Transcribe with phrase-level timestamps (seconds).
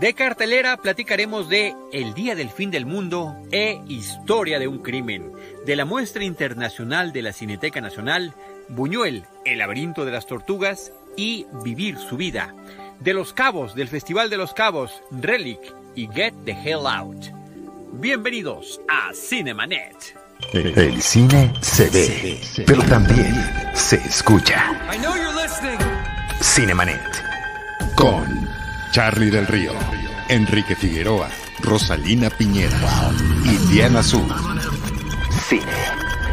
[0.00, 5.32] De cartelera platicaremos de El Día del Fin del Mundo e Historia de un Crimen,
[5.64, 8.34] de la muestra internacional de la Cineteca Nacional,
[8.68, 12.54] Buñuel, El laberinto de las tortugas y Vivir su vida,
[13.00, 15.60] de Los Cabos, del Festival de los Cabos, Relic
[15.94, 17.28] y Get the Hell Out.
[17.94, 20.14] Bienvenidos a Cinemanet.
[20.52, 23.34] El cine se ve, pero también
[23.72, 24.78] se escucha.
[26.42, 27.00] Cinemanet.
[27.94, 28.55] Con
[28.90, 29.72] Charlie del Río,
[30.28, 31.28] Enrique Figueroa,
[31.62, 32.76] Rosalina Piñera
[33.44, 34.26] y Diana Azul.
[35.48, 35.62] Cine,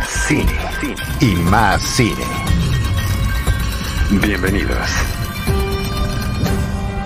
[0.08, 2.26] cine, cine y más cine.
[4.12, 4.90] Bienvenidos.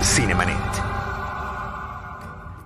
[0.02, 0.56] Cinemanet.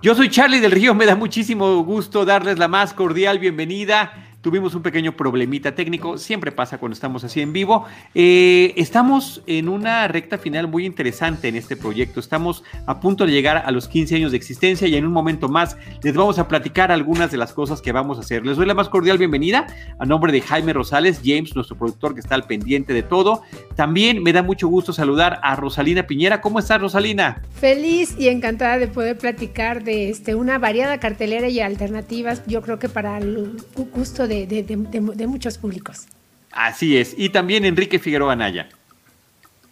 [0.02, 4.74] Yo soy Charlie del Río, me da muchísimo gusto darles la más cordial bienvenida Tuvimos
[4.74, 7.84] un pequeño problemita técnico, siempre pasa cuando estamos así en vivo.
[8.12, 12.18] Eh, estamos en una recta final muy interesante en este proyecto.
[12.18, 15.48] Estamos a punto de llegar a los 15 años de existencia y en un momento
[15.48, 18.44] más les vamos a platicar algunas de las cosas que vamos a hacer.
[18.44, 19.68] Les doy la más cordial bienvenida
[20.00, 23.42] a nombre de Jaime Rosales, James, nuestro productor que está al pendiente de todo.
[23.76, 26.40] También me da mucho gusto saludar a Rosalina Piñera.
[26.40, 27.42] ¿Cómo estás, Rosalina?
[27.60, 32.80] Feliz y encantada de poder platicar de este, una variada cartelera y alternativas, yo creo
[32.80, 33.56] que para el
[33.94, 36.06] gusto de de, muchos públicos.
[36.50, 37.14] Así es.
[37.16, 38.68] Y también Enrique Figueroa Naya.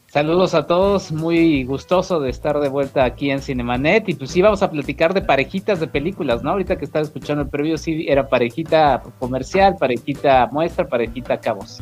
[0.06, 4.42] Saludos a todos, muy gustoso de estar de vuelta aquí en Cinemanet y pues sí
[4.42, 6.50] vamos a platicar de parejitas de películas, ¿no?
[6.50, 11.80] Ahorita que estaba escuchando el previo sí era parejita comercial, parejita muestra, parejita cabos.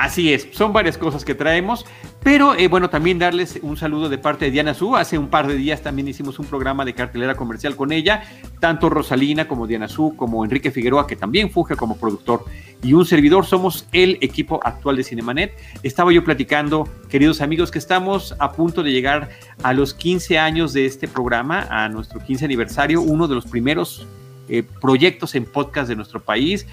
[0.00, 1.84] Así es, son varias cosas que traemos,
[2.22, 4.96] pero eh, bueno, también darles un saludo de parte de Diana Su.
[4.96, 8.22] Hace un par de días también hicimos un programa de cartelera comercial con ella,
[8.60, 12.46] tanto Rosalina como Diana Su, como Enrique Figueroa, que también funge como productor,
[12.82, 13.44] y un servidor.
[13.44, 15.52] Somos el equipo actual de Cinemanet.
[15.82, 19.28] Estaba yo platicando, queridos amigos, que estamos a punto de llegar
[19.62, 24.06] a los 15 años de este programa, a nuestro 15 aniversario, uno de los primeros
[24.48, 26.66] eh, proyectos en podcast de nuestro país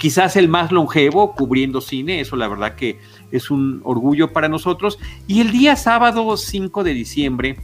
[0.00, 2.98] quizás el más longevo cubriendo cine, eso la verdad que
[3.30, 4.98] es un orgullo para nosotros.
[5.26, 7.56] Y el día sábado 5 de diciembre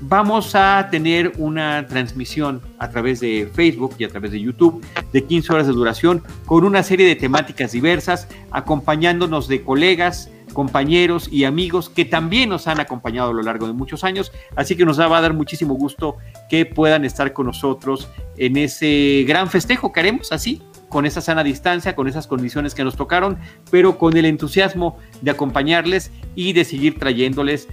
[0.00, 5.22] vamos a tener una transmisión a través de Facebook y a través de YouTube de
[5.22, 11.44] 15 horas de duración con una serie de temáticas diversas, acompañándonos de colegas, compañeros y
[11.44, 14.32] amigos que también nos han acompañado a lo largo de muchos años.
[14.56, 16.16] Así que nos va a dar muchísimo gusto
[16.50, 20.60] que puedan estar con nosotros en ese gran festejo que haremos así
[20.94, 23.36] con esa sana distancia, con esas condiciones que nos tocaron,
[23.68, 27.66] pero con el entusiasmo de acompañarles y de seguir trayéndoles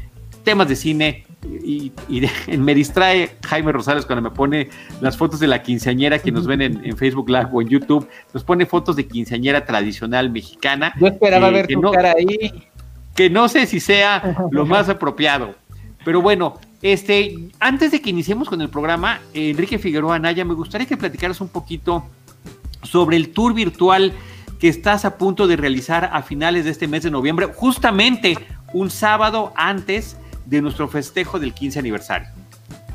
[0.43, 1.25] temas de cine.
[1.63, 1.91] Y,
[2.57, 4.69] me distrae Jaime Rosales cuando me pone
[5.01, 8.43] las fotos de la quinceañera que nos ven en, Facebook Live o en YouTube, nos
[8.43, 10.91] pone fotos de quinceañera tradicional mexicana.
[10.99, 12.69] Yo esperaba eh, ver tu cara ahí.
[13.13, 15.53] Que no sé si sea lo más apropiado.
[16.03, 20.88] Pero bueno, este, antes de que iniciemos con el programa, Enrique Figueroa Anaya, me gustaría
[20.88, 22.03] que platicaras un poquito
[22.84, 24.14] sobre el tour virtual
[24.59, 28.38] que estás a punto de realizar a finales de este mes de noviembre, justamente
[28.74, 32.28] un sábado antes de nuestro festejo del 15 aniversario.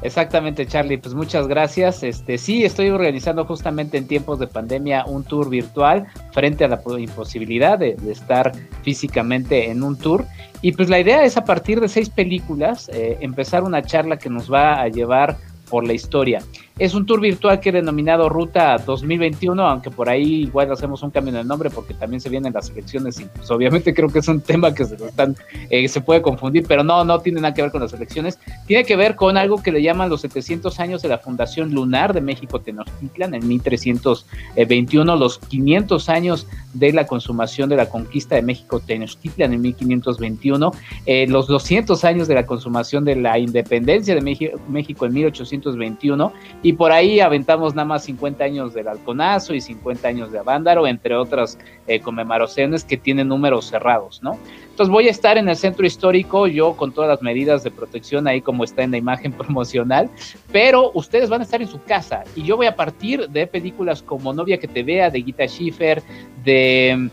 [0.02, 2.02] Exactamente, Charlie, pues muchas gracias.
[2.02, 6.80] Este, sí, estoy organizando justamente en tiempos de pandemia un tour virtual frente a la
[6.98, 10.26] imposibilidad de, estar físicamente en un tour.
[10.60, 14.28] Y pues la idea es a partir de seis películas eh, empezar una charla que
[14.28, 15.38] nos va a llevar
[15.70, 16.42] por la historia.
[16.78, 21.10] Es un tour virtual que he denominado Ruta 2021, aunque por ahí igual hacemos un
[21.10, 24.18] cambio en el nombre porque también se vienen las elecciones y pues obviamente creo que
[24.18, 25.34] es un tema que se, están,
[25.70, 28.38] eh, se puede confundir, pero no, no tiene nada que ver con las elecciones.
[28.66, 32.12] Tiene que ver con algo que le llaman los 700 años de la Fundación Lunar
[32.12, 38.42] de México Tenochtitlan en 1321, los 500 años de la consumación de la conquista de
[38.42, 40.72] México Tenochtitlan en 1521,
[41.06, 46.32] eh, los 200 años de la consumación de la independencia de México, México en 1821
[46.66, 50.88] y por ahí aventamos nada más 50 años del halconazo y 50 años de Avándaro,
[50.88, 51.56] entre otras
[51.86, 54.36] eh, conmemoraciones que tienen números cerrados, ¿no?
[54.68, 58.26] Entonces voy a estar en el centro histórico, yo con todas las medidas de protección
[58.26, 60.10] ahí como está en la imagen promocional,
[60.50, 64.02] pero ustedes van a estar en su casa y yo voy a partir de películas
[64.02, 66.02] como Novia que te vea, de Gita Schiffer,
[66.42, 67.10] de,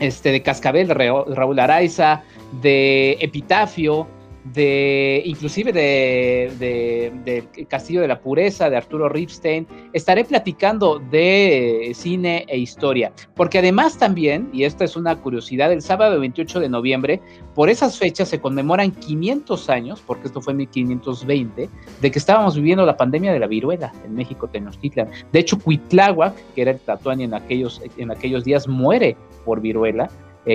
[0.00, 2.24] este, de Cascabel, de Raúl Araiza,
[2.60, 4.08] de Epitafio,
[4.52, 9.66] de inclusive de, Castillo de la Pureza, de Arturo Ripstein.
[9.92, 15.82] Estaré platicando de cine e historia, porque además también, y esta es una curiosidad, el
[15.82, 17.20] sábado 28 de noviembre,
[17.54, 21.68] por esas fechas se conmemoran 500 años, porque esto fue en 1520,
[22.00, 25.10] de que estábamos viviendo la pandemia de la viruela en México, Tenochtitlan.
[25.32, 30.08] De hecho, Cuitláhuac, que era el Tatuani en aquellos, en aquellos días, muere por viruela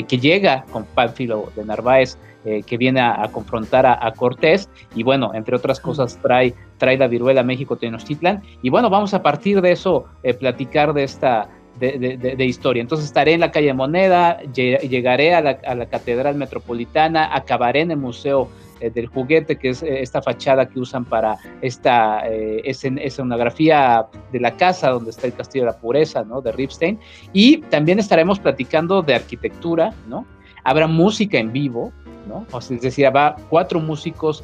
[0.07, 2.17] que llega con Pánfilo de Narváez,
[2.65, 7.39] que viene a, confrontar a, Cortés, y bueno, entre otras cosas trae, trae la viruela
[7.39, 10.05] a México Tenochtitlan, y bueno, vamos a partir de eso
[10.39, 11.47] platicar de esta
[11.79, 12.81] de, historia.
[12.81, 18.49] Entonces estaré en la calle Moneda, llegaré a la, Catedral Metropolitana, acabaré en el Museo
[18.72, 24.39] eh, del Juguete, que es eh, esta fachada que usan para esta eh, escenografía de
[24.39, 26.41] la casa donde está el Castillo de la Pureza, ¿no?
[26.41, 26.99] De Ripstein.
[27.33, 30.25] Y también estaremos platicando de arquitectura, ¿no?
[30.63, 31.91] Habrá música en vivo,
[32.27, 32.45] ¿no?
[32.51, 34.43] O sea, es decir, va cuatro músicos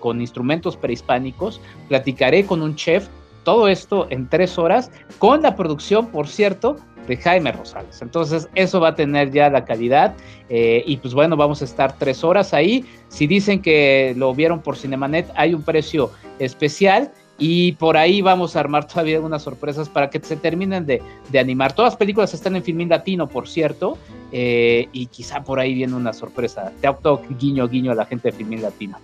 [0.00, 1.60] con instrumentos prehispánicos.
[1.88, 3.08] Platicaré con un chef
[3.46, 4.90] todo esto en tres horas,
[5.20, 8.02] con la producción, por cierto, de Jaime Rosales.
[8.02, 10.16] Entonces, eso va a tener ya la calidad.
[10.48, 12.84] Eh, y pues bueno, vamos a estar tres horas ahí.
[13.06, 16.10] Si dicen que lo vieron por Cinemanet, hay un precio
[16.40, 17.12] especial.
[17.38, 21.00] Y por ahí vamos a armar todavía algunas sorpresas para que se terminen de,
[21.38, 21.72] animar.
[21.72, 23.96] Todas las películas están en Filmín Latino, por cierto.
[24.32, 26.72] Eh, y quizá por ahí viene una sorpresa.
[26.80, 26.88] Te
[27.38, 28.98] guiño, guiño a la gente de Filmín Latino.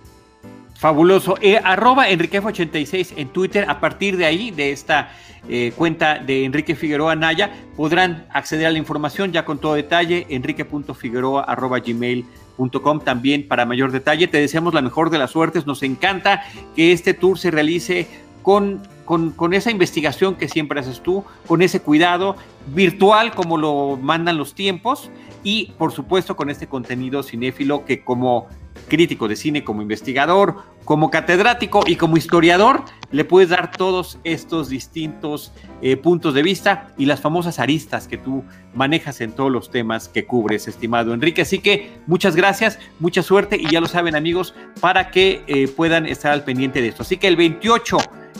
[0.83, 1.37] Fabuloso.
[1.39, 3.63] Eh, arroba Enriquef86 en Twitter.
[3.69, 5.13] A partir de ahí, de esta
[5.47, 10.27] eh, cuenta de Enrique Figueroa Naya, podrán acceder a la información ya con todo detalle.
[10.27, 14.27] enrique.figueroa.gmail.com también para mayor detalle.
[14.27, 15.65] Te deseamos la mejor de las suertes.
[15.65, 16.43] Nos encanta
[16.75, 18.05] que este tour se realice
[18.41, 22.35] con, con, con, esa investigación que siempre haces tú, con ese cuidado
[22.75, 25.09] virtual como lo mandan los tiempos
[25.45, 28.49] y por supuesto con este contenido cinéfilo que como
[28.87, 34.69] crítico de cine, como investigador, como catedrático y como historiador, le puedes dar todos estos
[34.69, 38.43] distintos eh, puntos de vista y las famosas aristas que tú
[38.73, 41.43] manejas en todos los temas que cubres, estimado Enrique.
[41.43, 46.05] Así que muchas gracias, mucha suerte y ya lo saben amigos, para que eh, puedan
[46.05, 47.03] estar al pendiente de esto.
[47.03, 47.97] Así que el 28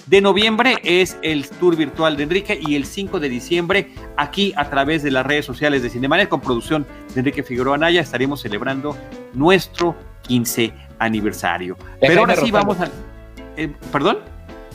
[0.08, 4.70] de noviembre es el tour virtual de Enrique y el 5 de diciembre aquí a
[4.70, 8.98] través de las redes sociales de Cinemanet con producción de Enrique Figueroa Naya estaremos celebrando
[9.34, 11.78] nuestro 15 aniversario.
[12.00, 12.90] Pero ahora sí vamos a...
[13.58, 14.20] Eh, ¿Perdón?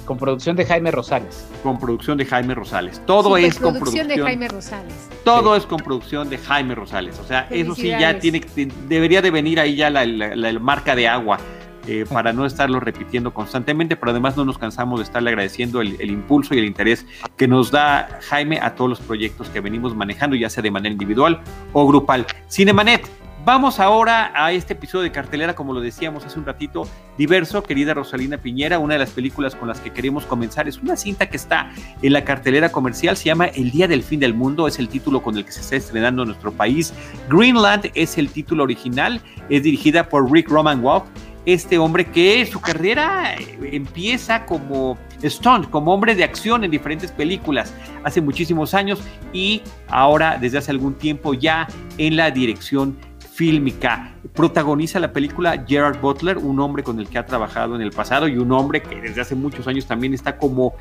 [0.09, 1.47] Con producción de Jaime Rosales.
[1.63, 3.03] Con producción de Jaime Rosales.
[3.05, 5.11] Todo es con producción de Jaime Rosales.
[5.23, 7.19] Todo es con producción de Jaime Rosales.
[7.19, 8.41] O sea, eso sí ya tiene,
[8.89, 11.39] debería de venir ahí ya la, marca de agua.
[11.87, 15.97] Eh, para no estarlo repitiendo constantemente, pero además no nos cansamos de estarle agradeciendo el,
[15.99, 17.07] el, impulso y el interés
[17.39, 20.93] que nos da Jaime a todos los proyectos que venimos manejando, ya sea de manera
[20.93, 21.41] individual
[21.73, 22.27] o grupal.
[22.51, 23.09] Cinemanet,
[23.45, 26.87] Vamos ahora a este episodio de cartelera, como lo decíamos hace un ratito,
[27.17, 30.69] diverso, querida Rosalina Piñera, una de las películas con las que queremos comenzar.
[30.69, 31.71] Es una cinta que está
[32.03, 35.23] en la cartelera comercial, se llama El Día del Fin del Mundo, es el título
[35.23, 36.93] con el que se está estrenando en nuestro país.
[37.31, 41.07] Greenland es el título original, es dirigida por Rick Roman Walk,
[41.47, 47.73] este hombre que su carrera empieza como stunt, como hombre de acción en diferentes películas
[48.05, 49.01] hace muchísimos años
[49.33, 52.99] y ahora desde hace algún tiempo ya en la dirección
[53.39, 54.15] fílmica.
[54.35, 58.27] Protagoniza la película Gerard Butler, un hombre con el que ha trabajado en el pasado
[58.27, 60.75] y un hombre que desde hace muchos años también está como,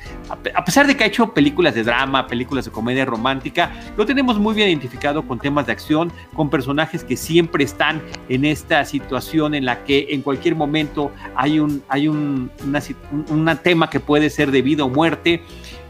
[0.56, 4.39] a pesar de que ha hecho películas de drama, películas de comedia romántica, lo tenemos
[4.39, 9.53] muy bien identificado con temas de acción, con personajes que siempre están en esta situación
[9.53, 12.50] en la que en cualquier momento hay un, hay un
[13.62, 15.44] tema que puede ser de vida o muerte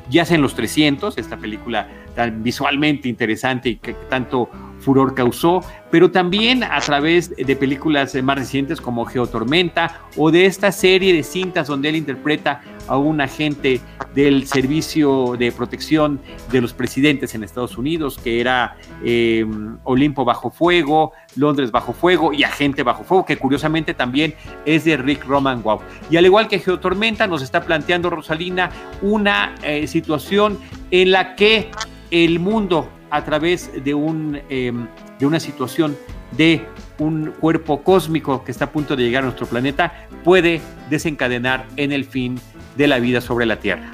[0.10, 4.50] ya sea en los 300, esta película tan visualmente interesante y que tanto
[4.80, 5.62] furor causó,
[5.92, 11.24] pero también a través de películas más recientes como Geotormenta o de esta serie de
[11.24, 13.82] cintas donde él interpreta a un agente
[14.16, 16.20] del Servicio de Protección
[16.52, 22.34] de los Presidentes en Estados Unidos, que era em, Olimpo bajo fuego, Londres bajo fuego
[22.34, 24.34] y Agente bajo fuego, que curiosamente también
[24.66, 25.82] es de Rick Roman Wow.
[26.10, 30.58] Y al igual que Geotormenta, nos está planteando Rosalina una eh, situación
[30.92, 31.70] en la que
[32.12, 34.88] el mundo a través de, un, em,
[35.20, 35.98] de una situación
[36.32, 36.66] de
[37.00, 41.92] un cuerpo cósmico que está a punto de llegar a nuestro planeta puede desencadenar en
[41.92, 42.40] el fin
[42.76, 43.92] de la vida sobre la Tierra.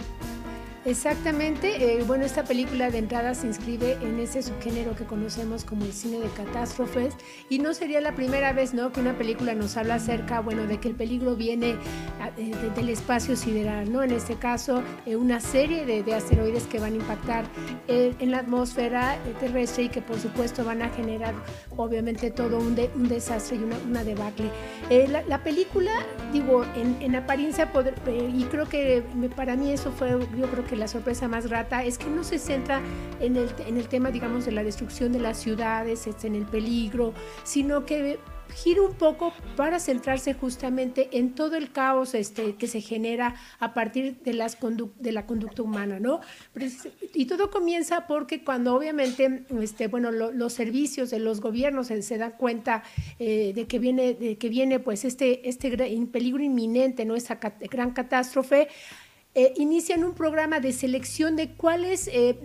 [0.86, 2.00] Exactamente.
[2.00, 5.94] Eh, bueno, esta película de entrada se inscribe en ese subgénero que conocemos como el
[5.94, 7.16] cine de catástrofes
[7.48, 8.92] y no sería la primera vez, ¿no?
[8.92, 11.76] Que una película nos habla acerca, bueno, de que el peligro viene
[12.20, 14.04] ah, eh, del espacio sideral, ¿no?
[14.04, 17.46] En este caso, eh, una serie de, asteroides que van a impactar
[17.88, 21.34] en la atmósfera terrestre y que por supuesto van a generar,
[21.76, 24.50] obviamente, todo un, un desastre y una, una debacle.
[25.28, 25.92] La, película,
[26.32, 27.72] digo, en, en apariencia,
[28.34, 29.04] y creo que
[29.36, 32.40] para mí eso fue, yo creo que la sorpresa más grata es que no se
[32.40, 32.82] centra
[33.20, 36.46] en el, en el tema, digamos, de la destrucción de las ciudades, este, en el
[36.46, 37.14] peligro,
[37.44, 38.20] sino que
[38.54, 43.74] gira un poco para centrarse justamente en todo el caos este, que se genera a
[43.74, 44.58] partir de, las
[45.00, 46.22] de la conducta humana, ¿no?
[47.14, 52.34] Y todo comienza porque cuando obviamente, este, bueno, los servicios de los gobiernos se, dan
[52.38, 52.84] cuenta
[53.20, 55.76] eh, de que viene, de que viene pues este, este
[56.12, 57.16] peligro inminente, ¿no?
[57.16, 57.40] Esa
[57.72, 58.68] gran catástrofe,
[59.36, 62.38] eh, inician un programa de selección de cuáles, eh,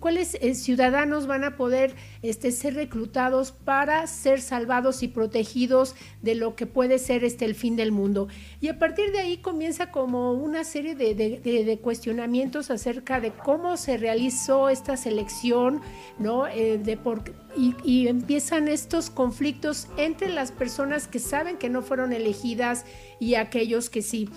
[0.00, 6.34] cuáles eh, ciudadanos van a poder este, ser reclutados para ser salvados y protegidos de
[6.34, 8.28] lo que puede ser este, el fin del mundo.
[8.62, 13.98] Y a partir de ahí comienza como una serie de, cuestionamientos acerca de cómo se
[13.98, 15.82] realizó esta selección,
[16.18, 16.44] ¿no?
[16.44, 22.86] de por, y empiezan estos conflictos entre las personas que saben que no fueron elegidas
[23.20, 24.30] y aquellos que sí.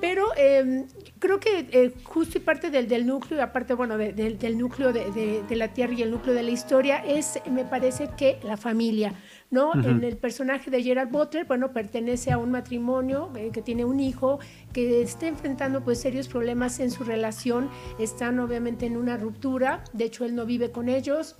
[0.00, 0.86] Pero em,
[1.18, 5.68] creo que eh, justo y parte del, del, núcleo, aparte, bueno, del núcleo de, la
[5.72, 9.14] Tierra y el núcleo de la historia, es, me parece que la familia,
[9.50, 9.72] ¿no?
[9.74, 14.00] En el personaje de Gerald Butler, bueno, pertenece a un matrimonio eh, que tiene un
[14.00, 14.38] hijo
[14.72, 20.04] que está enfrentando pues serios problemas en su relación, están obviamente en una ruptura, de
[20.04, 21.36] hecho él no vive con ellos,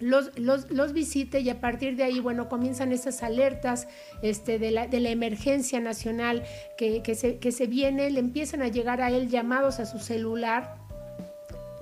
[0.00, 3.88] los, los, los, visite y a partir de ahí, bueno, comienzan esas alertas
[4.22, 6.44] este, de, la, de la emergencia nacional
[6.76, 9.98] que, que, se, que se viene, le empiezan a llegar a él llamados a su
[9.98, 10.86] celular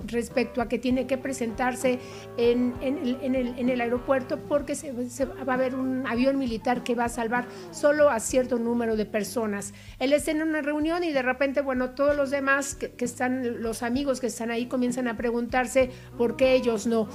[0.07, 1.99] respecto a que tiene que presentarse
[2.37, 6.37] en, en, el, en, el, en el, aeropuerto porque se, va a haber un avión
[6.37, 9.73] militar que va a salvar solo a cierto número de personas.
[9.99, 13.61] Él está en una reunión y de repente, bueno, todos los demás que, que están,
[13.61, 17.07] los amigos que están ahí comienzan a preguntarse por qué ellos no.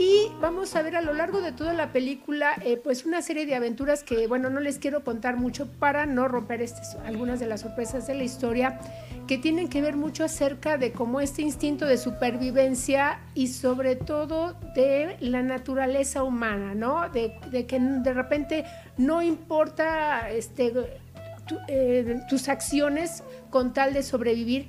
[0.00, 3.44] Y vamos a ver a lo largo de toda la película, eh, pues una serie
[3.44, 7.46] de aventuras que, bueno, no les quiero contar mucho para no romper este, algunas de
[7.46, 8.80] las sorpresas de la historia,
[9.26, 14.54] que tienen que ver mucho acerca de cómo este instinto de supervivencia y sobre todo
[14.74, 17.10] de la naturaleza humana, ¿no?
[17.10, 18.64] De, que de repente
[18.96, 20.72] no importa este,
[21.68, 24.66] eh, tus acciones con tal de sobrevivir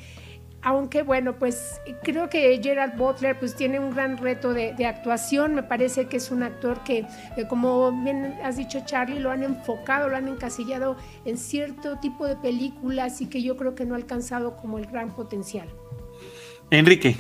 [0.63, 5.63] aunque bueno, pues creo que Gerald Butler pues tiene un gran reto de, actuación, me
[5.63, 7.05] parece que es un actor que,
[7.49, 12.35] como bien has dicho Charlie, lo han enfocado, lo han encasillado en cierto tipo de
[12.35, 15.67] películas y que yo creo que no ha alcanzado como el gran potencial.
[16.69, 17.15] Enrique.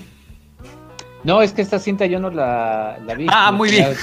[1.23, 3.27] No, es que esta cinta yo no la, la vi.
[3.29, 3.89] Ah, muy bien.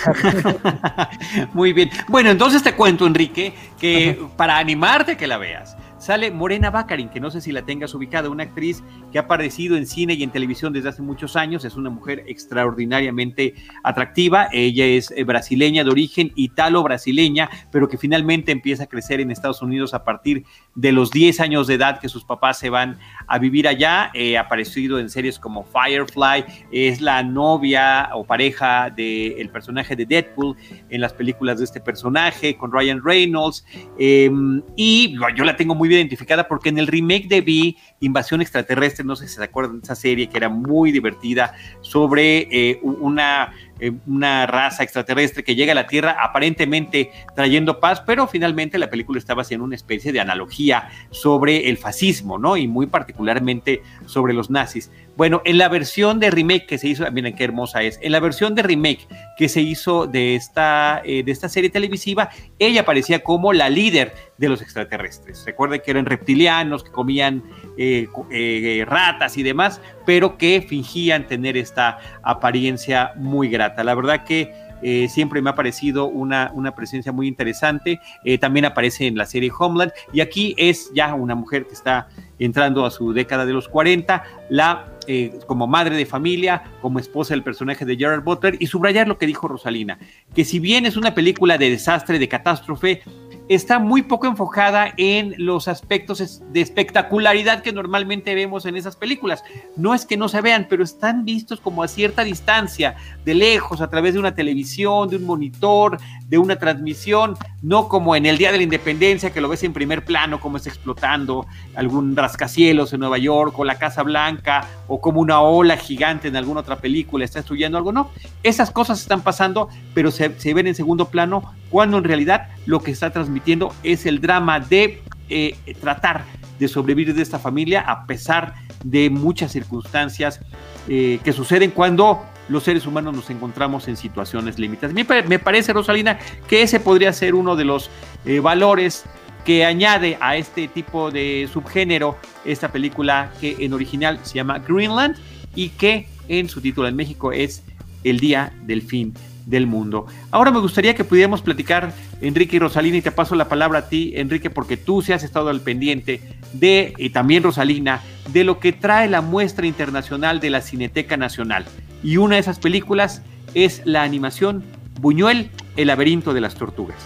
[1.52, 1.90] muy bien.
[2.07, 7.21] Bueno, entonces te cuento, Enrique, que para animarte que la veas, sale Morena Baccarin, que
[7.21, 10.30] no sé si la tengas ubicada, una actriz que ha aparecido en cine y en
[10.30, 15.90] televisión desde hace muchos años, es una mujer extraordinariamente atractiva, ella es eh, brasileña de
[15.90, 21.10] origen, italo-brasileña, pero que finalmente empieza a crecer en Estados Unidos a partir de los
[21.10, 24.98] 10 años de edad que sus papás se van a vivir allá, eh, ha aparecido
[24.98, 30.56] en series como Firefly, es la novia o pareja del personaje de Deadpool
[30.90, 33.64] en las películas de este personaje, con Ryan Reynolds,
[33.98, 38.40] em, y yo la tengo muy bien identificada porque en el remake de Vi, Invasión
[38.40, 42.81] Extraterrestre, no sé si se acuerdan de esa serie que era muy divertida, sobre eh,
[42.83, 48.78] una eh, una raza extraterrestre que llega a la Tierra aparentemente trayendo paz, pero finalmente
[48.78, 52.56] la película estaba haciendo una especie de analogía sobre el fascismo, ¿no?
[52.56, 54.90] Y muy particularmente sobre los nazis.
[55.16, 58.20] Bueno, en la versión de remake que se hizo, miren qué hermosa es, en la
[58.20, 62.30] versión de remake que se hizo de esta, eh, de esta serie televisiva,
[62.61, 65.42] ella aparecía como la líder de los extraterrestres.
[65.44, 67.42] Recuerden que eran reptilianos, que comían
[67.76, 75.08] eh, ratas y demás, pero que fingían tener esta apariencia muy La verdad que eh,
[75.08, 78.00] siempre me ha parecido una, una presencia muy interesante.
[78.25, 79.92] Eh, también aparece en la serie Homeland.
[80.12, 82.08] Y aquí es ya una mujer que está
[82.38, 87.34] entrando a su década de los 40, la, eh, como madre de familia, como esposa
[87.34, 88.56] del personaje de Gerald Butler.
[88.60, 89.98] Y subrayar lo que dijo Rosalina,
[90.34, 93.02] que si bien es una película de desastre, de catástrofe,
[93.49, 99.43] está muy poco enfocada en los aspectos de espectacularidad que normalmente vemos en esas películas.
[99.76, 103.81] No es que no se vean, pero están vistos como a cierta distancia, de lejos,
[103.81, 108.37] a través de una televisión, de un monitor, de una transmisión, no como en el
[108.37, 112.93] Día de la Independencia, que lo ves en primer plano, como está explotando algún rascacielos
[112.93, 116.76] en Nueva York o la Casa Blanca, o como una ola gigante en alguna otra
[116.76, 117.93] película está destruyendo algo.
[117.93, 118.11] No,
[118.43, 122.81] esas cosas están pasando, pero se, se ven en segundo plano, cuando en realidad lo
[122.81, 123.38] que está transmitiendo
[123.83, 126.25] es el drama de eh, tratar
[126.59, 128.54] de sobrevivir de esta familia a pesar
[128.85, 130.40] de muchas circunstancias
[130.88, 134.92] eh, que suceden cuando los seres humanos nos encontramos en situaciones límites.
[134.95, 135.04] Me,
[135.38, 136.18] parece, Rosalina,
[136.49, 137.90] que ese podría ser uno de los
[138.25, 139.04] eh, valores
[139.45, 145.16] que añade a este tipo de subgénero esta película que en original se llama Greenland
[145.54, 147.62] y que en su título en México es
[148.04, 149.14] El Día del Fin
[149.47, 150.07] del Mundo.
[150.30, 153.88] Ahora me gustaría que pudiéramos platicar Enrique y Rosalina, y te paso la palabra a
[153.88, 156.20] ti, Enrique, porque tú se has estado al pendiente
[156.52, 161.64] de, y también Rosalina, de lo que trae la muestra internacional de la Cineteca Nacional.
[162.02, 163.22] Y una de esas películas
[163.54, 164.64] es la animación
[165.00, 166.96] Buñuel, El laberinto de las tortugas.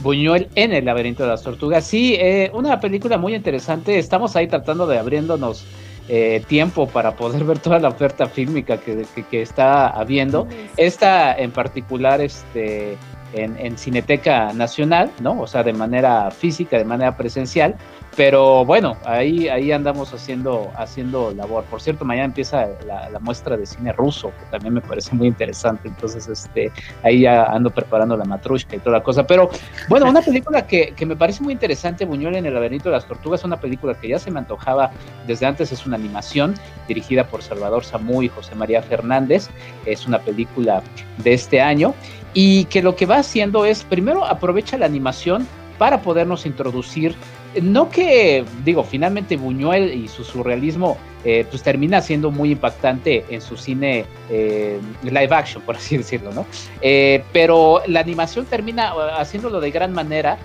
[0.00, 1.86] Buñuel en el laberinto de las tortugas.
[1.86, 3.98] Sí, eh, una película muy interesante.
[3.98, 5.64] Estamos ahí tratando de abriéndonos
[6.08, 10.46] eh, tiempo para poder ver toda la oferta fílmica que, que, está habiendo.
[10.76, 12.98] Esta en particular, este,
[13.34, 15.40] en, Cineteca Nacional, ¿no?
[15.40, 17.74] O sea, de manera física, de manera presencial.
[18.16, 21.64] Pero bueno, ahí, ahí andamos haciendo, haciendo labor.
[21.64, 25.88] Por cierto, mañana empieza la, muestra de cine ruso, que también me parece muy interesante.
[25.88, 26.70] Entonces, este,
[27.02, 29.26] ahí ya ando preparando la matrushka y toda la cosa.
[29.26, 29.50] Pero
[29.88, 33.06] bueno, una película que, que me parece muy interesante, Buñuel en el laberinto de las
[33.06, 34.92] tortugas, una película que ya se me antojaba
[35.26, 36.54] desde antes, es una animación
[36.86, 39.48] dirigida por Salvador Samú y José María Fernández.
[39.86, 40.82] Es una película
[41.18, 41.94] de este año
[42.34, 45.46] y que lo que va haciendo es, primero aprovecha la animación
[45.78, 47.16] para podernos introducir
[47.62, 53.40] no que, digo, finalmente Buñuel y su surrealismo eh, pues termina siendo muy impactante en
[53.40, 56.46] su cine eh, live action, por así decirlo, ¿no?
[56.80, 60.38] Eh, pero la animación termina haciéndolo de gran manera,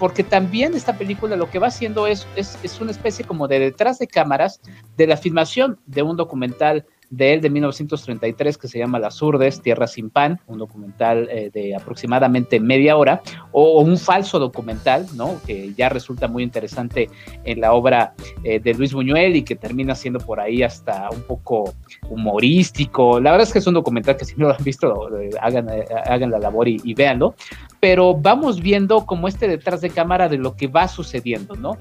[0.00, 3.60] porque también esta película lo que va haciendo es, es, es una especie como de
[3.60, 4.60] detrás de cámaras
[4.96, 9.60] de la filmación de un documental de él de 1933 que se llama Las Urdes,
[9.60, 13.20] Tierra sin Pan, un documental eh, de aproximadamente media hora,
[13.52, 15.40] o, un falso documental, ¿no?
[15.44, 17.10] Que ya resulta muy interesante
[17.44, 18.14] en la obra
[18.44, 21.74] eh, de Luis Buñuel y que termina siendo por ahí hasta un poco
[22.08, 23.20] humorístico.
[23.20, 25.68] La verdad es que es un documental que si no lo han visto, eh, hagan,
[26.06, 27.34] hagan la labor y, y véanlo
[27.80, 31.78] pero vamos viendo como este detrás de cámara de lo que va sucediendo, ¿no?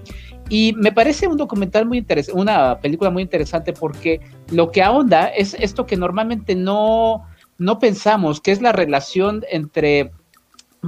[0.50, 5.28] Y me parece un documental muy interesante, una película muy interesante porque lo que ahonda
[5.28, 7.26] es esto que normalmente no,
[7.58, 10.12] no pensamos, que es la relación entre,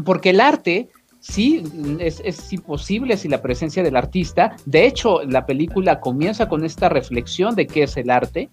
[0.06, 0.90] porque el arte,
[1.20, 1.62] sí,
[2.00, 4.56] es, es, imposible sin la presencia del artista.
[4.66, 8.50] De hecho, la película comienza con esta reflexión de qué es el arte,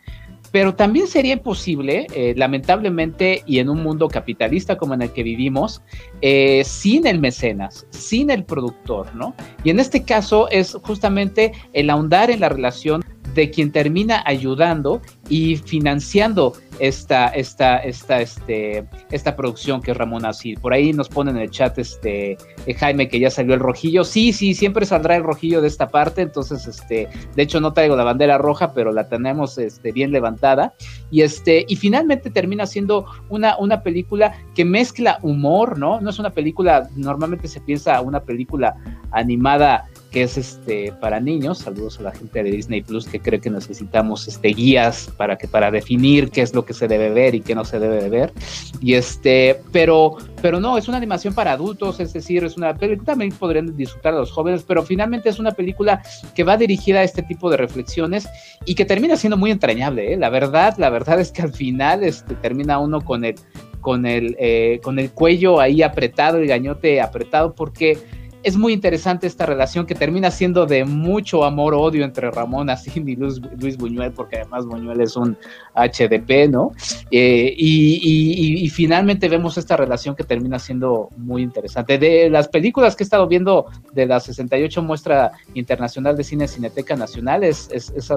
[0.50, 5.22] pero también sería imposible, eh, lamentablemente, y en un mundo capitalista como en el que
[5.22, 5.82] vivimos,
[6.20, 9.34] eh, sin el mecenas, sin el productor, ¿no?
[9.64, 13.02] Y en este caso es justamente el ahondar en la relación
[13.38, 20.26] de quien termina ayudando y financiando esta, esta, esta, este, esta producción que es Ramón
[20.26, 20.58] Asir.
[20.58, 22.36] Por ahí nos pone en el chat este
[22.66, 24.02] eh, Jaime que ya salió el rojillo.
[24.02, 26.22] Sí, sí, siempre saldrá el rojillo de esta parte.
[26.22, 30.74] Entonces, este, de hecho, no traigo la bandera roja, pero la tenemos este, bien levantada.
[31.12, 36.00] Y este, y finalmente termina siendo una, una película que mezcla humor, ¿no?
[36.00, 38.74] No es una película, normalmente se piensa una película
[39.12, 41.58] animada que es este para niños.
[41.58, 45.48] Saludos a la gente de Disney Plus que cree que necesitamos este guías para que
[45.48, 48.32] para definir qué es lo que se debe ver y qué no se debe ver.
[48.80, 53.06] Y este, pero pero no, es una animación para adultos, es decir, es una película
[53.06, 56.02] también podrían disfrutar a los jóvenes, pero finalmente es una película
[56.34, 58.28] que va dirigida a este tipo de reflexiones
[58.64, 60.16] y que termina siendo muy entrañable, ¿eh?
[60.16, 63.34] La verdad, la verdad es que al final este termina uno con el
[63.80, 67.98] con el, eh, con el cuello ahí apretado, el gañote apretado, porque
[68.42, 73.16] es muy interesante esta relación que termina siendo de mucho amor-odio entre Ramón Asín y
[73.16, 75.36] Luis, Buñuel, porque además Buñuel es un
[75.74, 76.72] HDP, ¿no?
[77.10, 81.98] Eh, y, finalmente vemos esta relación que termina siendo muy interesante.
[81.98, 86.94] De las películas que he estado viendo de la 68 muestra internacional de cine Cineteca
[86.94, 87.70] Nacional, es,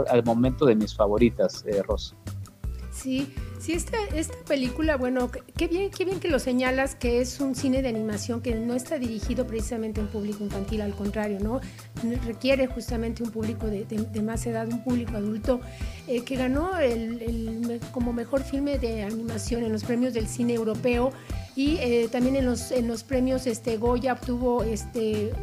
[0.09, 2.15] al momento de mis favoritas, eh, Ros.
[3.01, 7.39] Sí, sí, esta, esta película, bueno, qué bien, qué bien que lo señalas, que es
[7.39, 11.39] un cine de animación que no está dirigido precisamente a un público infantil, al contrario,
[11.39, 11.61] ¿no?
[12.27, 15.61] Requiere justamente un público de, más edad, un público adulto,
[16.07, 21.11] eh, que ganó el, como mejor filme de animación en los premios del cine europeo
[21.55, 25.33] y eh, también en los, en los premios este, Goya obtuvo este,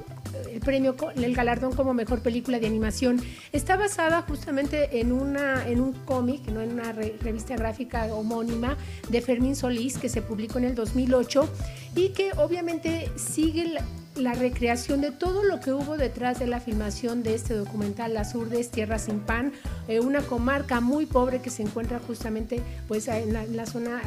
[0.52, 3.20] el premio, el galardón como mejor película de animación.
[3.52, 8.76] Está basada justamente en, una, en un cómic, no en una revista gráfica homónima
[9.08, 11.48] de Fermín Solís que se publicó en el 2008
[11.94, 13.78] y que obviamente sigue
[14.18, 18.34] la recreación de todo lo que hubo detrás de la filmación de este documental Las
[18.34, 19.52] Urdes, Tierra sin Pan,
[19.86, 24.00] eh, una comarca muy pobre que se encuentra justamente pues, en, la, zona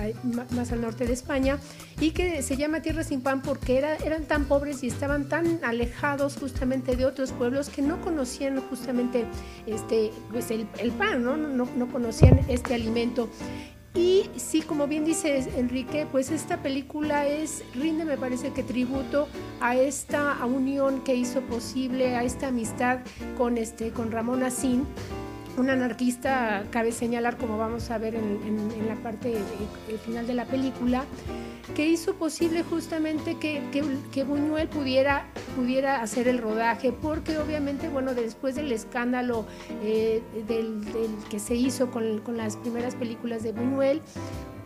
[0.52, 1.58] más al norte de España
[2.00, 5.60] y que se llama Tierra sin Pan porque era, eran tan pobres y estaban tan
[5.63, 9.26] alejados justamente de otros pueblos que no conocían justamente
[9.65, 11.38] este, pues el, pan, ¿no?
[11.38, 13.30] No, no conocían este alimento.
[13.93, 19.27] Y sí, como bien dice Enrique, pues esta película es, rinde me parece que tributo
[19.60, 22.99] a esta unión que hizo posible, a esta amistad
[23.38, 24.86] con, este, con Ramón Asín,
[25.58, 28.42] un anarquista, cabe señalar, como vamos a ver en,
[28.88, 29.36] la parte
[30.04, 31.06] final de la película,
[31.76, 33.62] que hizo posible justamente que,
[34.12, 39.46] que, Buñuel pudiera, pudiera hacer el rodaje, porque obviamente, bueno, después del escándalo
[39.84, 40.82] eh, del,
[41.30, 44.02] que se hizo con, con las primeras películas de Buñuel,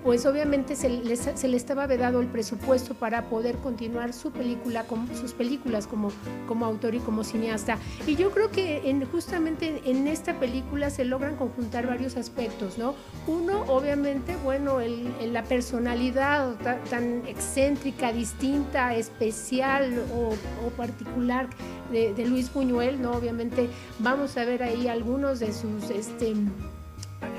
[0.05, 4.85] pues obviamente se le, estaba vedado el presupuesto para poder continuar su película,
[5.19, 6.11] sus películas como,
[6.47, 7.79] como autor y como cineasta.
[8.05, 12.93] Y yo creo que en, justamente en esta película se logran conjuntar varios aspectos, ¿no?
[13.25, 16.53] Uno, obviamente, bueno, el, la personalidad
[16.91, 20.35] tan, excéntrica, distinta, especial o,
[20.77, 21.49] particular
[21.91, 23.13] de, de, Luis Buñuel, ¿no?
[23.13, 25.89] Obviamente vamos a ver ahí algunos de sus...
[25.89, 26.35] Este,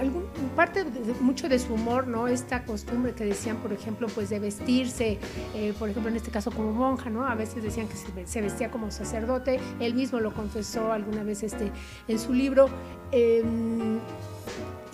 [0.00, 0.84] algún, parte
[1.20, 2.28] mucho de su humor, ¿no?
[2.28, 5.18] Esta costumbre que decían, por ejemplo, pues de vestirse,
[5.54, 7.26] eh, por ejemplo, en este caso como monja, ¿no?
[7.26, 11.72] A veces decían que se, vestía como sacerdote, él mismo lo confesó alguna vez este,
[12.08, 12.68] en su libro.
[13.12, 13.98] Em,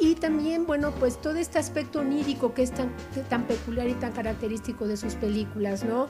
[0.02, 2.90] y también, bueno, pues todo este aspecto onírico que es tan,
[3.28, 6.08] tan peculiar y tan característico de sus películas, ¿no?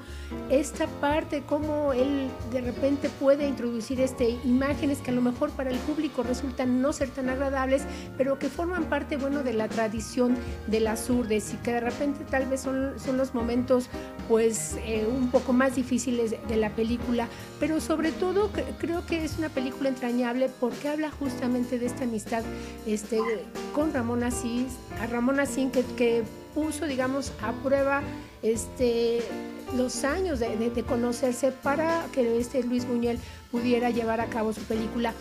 [0.48, 5.68] Esta parte, cómo él de repente puede introducir este, imágenes que a lo mejor para
[5.68, 7.82] el público resultan no ser tan agradables,
[8.16, 12.24] pero que forman parte, bueno, de la tradición de las urdes y que de repente
[12.30, 13.90] tal vez son, son los momentos,
[14.26, 17.28] pues, eh, un poco más difíciles de la película,
[17.60, 22.42] pero sobre todo creo que es una película entrañable porque habla justamente de esta amistad
[22.86, 23.18] este,
[23.74, 28.02] con Ramón Asís, a Ramón Asís que, que puso, digamos, a prueba
[28.42, 29.22] este,
[29.76, 33.18] los años de, conocerse para que este Luis Buñuel
[33.50, 35.14] pudiera llevar a cabo su película.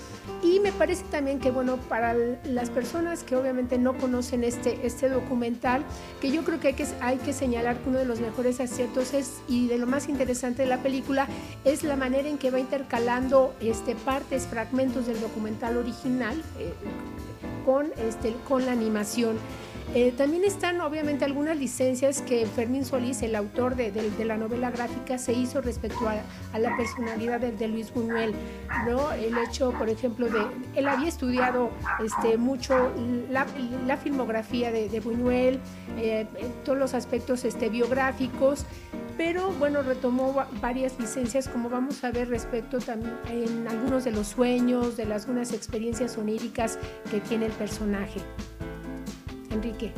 [0.43, 5.09] Y me parece también que, bueno, para las personas que obviamente no conocen este, este
[5.09, 5.83] documental,
[6.19, 9.13] que yo creo que hay, que hay que señalar que uno de los mejores aciertos
[9.13, 11.27] es, y de lo más interesante de la película
[11.65, 16.41] es la manera en que va intercalando este, partes, fragmentos del documental original.
[16.59, 16.73] Eh,
[17.65, 19.37] con, este, con la animación.
[19.93, 23.91] Eh, también están obviamente algunas licencias que Fermín Solís, el autor de,
[24.23, 28.33] la novela gráfica, se hizo respecto a, la personalidad de, Luis Buñuel.
[28.87, 29.11] ¿no?
[29.11, 30.45] El hecho, por ejemplo, de
[30.75, 31.71] él había estudiado
[32.03, 32.91] este, mucho
[33.29, 33.45] la,
[33.97, 35.59] filmografía de, Buñuel,
[35.97, 36.27] eh,
[36.65, 38.65] todos los aspectos este, biográficos,
[39.17, 44.27] pero bueno, retomó varias licencias, como vamos a ver respecto también en algunos de los
[44.27, 46.79] sueños, de las algunas experiencias oníricas
[47.11, 48.19] que tiene el personaje.
[49.51, 49.93] Enrique.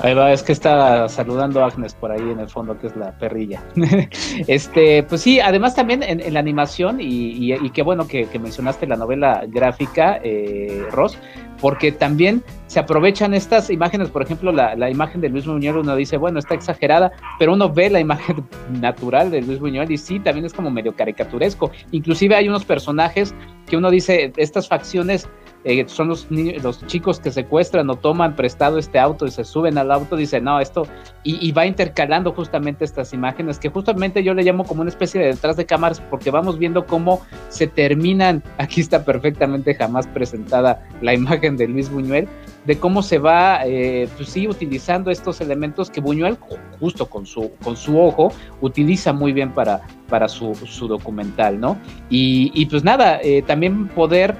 [0.00, 2.96] Ahí va, es que está saludando a Agnes por ahí en el fondo, que es
[2.96, 3.62] la perrilla.
[4.46, 9.44] este, pues sí, además también en, la animación, y, qué bueno que, mencionaste la novela
[9.48, 11.18] gráfica, eh, Ross,
[11.60, 16.18] porque también se aprovechan estas imágenes, por ejemplo, la, imagen de Luis Buñuel, uno dice,
[16.18, 18.46] bueno, está exagerada, pero uno ve la imagen
[18.80, 21.70] natural de Luis Buñuel y sí, también es como medio caricaturesco.
[21.92, 23.34] Inclusive hay unos personajes
[23.66, 25.28] que uno dice, estas facciones
[25.68, 29.78] eh, son los, los chicos que secuestran o toman prestado este auto y se suben
[29.78, 30.86] al auto, dice, no, esto,
[31.24, 35.26] y, va intercalando justamente estas imágenes, que justamente yo le llamo como una especie de
[35.26, 41.14] detrás de cámaras, porque vamos viendo cómo se terminan, aquí está perfectamente jamás presentada la
[41.14, 42.28] imagen de Luis Buñuel,
[42.64, 46.38] de cómo se va, eh, pues sí, utilizando estos elementos que Buñuel,
[46.78, 51.76] justo con su, con su ojo, utiliza muy bien para, para su, su documental, ¿no?
[52.08, 54.36] Y, y pues nada, eh, también poder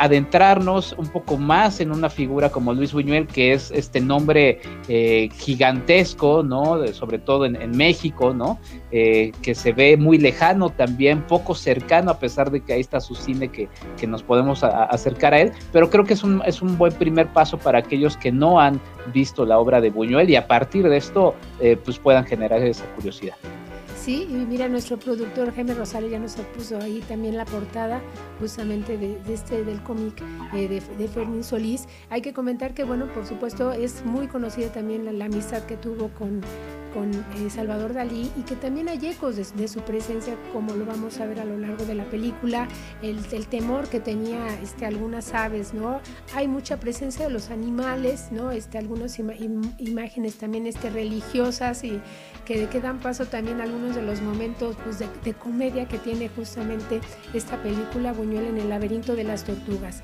[0.00, 4.58] adentrarnos un poco más en una figura como Luis Buñuel, que es este nombre
[4.88, 6.86] eh, gigantesco, ¿no?
[6.94, 8.58] sobre todo en, México, ¿no?
[8.90, 12.98] Eh, que se ve muy lejano también, poco cercano, a pesar de que ahí está
[13.00, 13.68] su cine que,
[14.06, 17.58] nos podemos acercar a él, pero creo que es un, es un buen primer paso
[17.58, 18.80] para aquellos que no han
[19.12, 22.86] visto la obra de Buñuel y a partir de esto, eh, pues puedan generar esa
[22.96, 23.36] curiosidad.
[24.00, 28.00] Sí, y mira, nuestro productor Jaime Rosales ya nos puso ahí también la portada
[28.38, 30.22] justamente de, este del cómic
[30.54, 31.86] eh, de, de, Fermín Solís.
[32.08, 36.08] Hay que comentar que, bueno, por supuesto, es muy conocida también la, amistad que tuvo
[36.18, 41.20] con, eh, Salvador Dalí y que también hay ecos de, su presencia, como lo vamos
[41.20, 42.68] a ver a lo largo de la película,
[43.02, 46.00] el, temor que tenía este, algunas aves, ¿no?
[46.34, 48.50] Hay mucha presencia de los animales, ¿no?
[48.50, 52.00] Este, algunas imágenes también este, religiosas y
[52.70, 57.00] que, dan paso también a algunos de los momentos pues, de, comedia que tiene justamente
[57.32, 60.02] esta película Buñuel en el laberinto de las tortugas.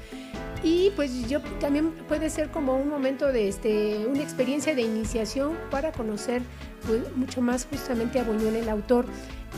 [0.63, 5.57] Y pues yo también puede ser como un momento de este, una experiencia de iniciación
[5.71, 6.43] para conocer
[6.87, 9.07] pues, mucho más justamente a Buñuel, el autor.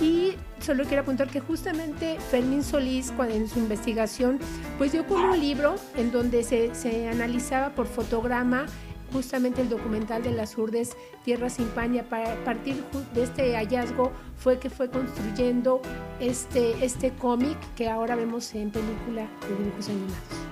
[0.00, 4.38] Y solo quiero apuntar que justamente Fermín Solís, cuando en su investigación,
[4.78, 8.66] pues dio como un libro en donde se, se analizaba por fotograma
[9.12, 12.06] justamente el documental de las Urdes, Tierra sin Paña.
[12.10, 12.82] A partir
[13.14, 15.82] de este hallazgo fue que fue construyendo
[16.20, 20.48] este, este cómic que ahora vemos en película de dibujos animados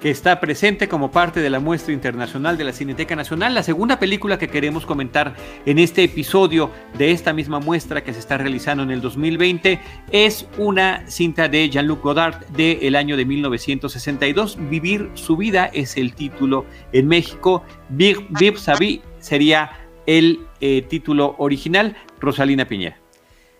[0.00, 3.54] que está presente como parte de la muestra internacional de la Cineteca Nacional.
[3.54, 5.34] La segunda película que queremos comentar
[5.66, 9.80] en este episodio de esta misma muestra que se está realizando en el 2020
[10.12, 14.58] es una cinta de Jean-Luc Godard del año de 1962.
[14.70, 17.64] Vivir su vida es el título en México.
[17.88, 19.72] Vivre sa vie sería
[20.06, 21.96] el eh, título original.
[22.20, 23.07] Rosalina Piñera.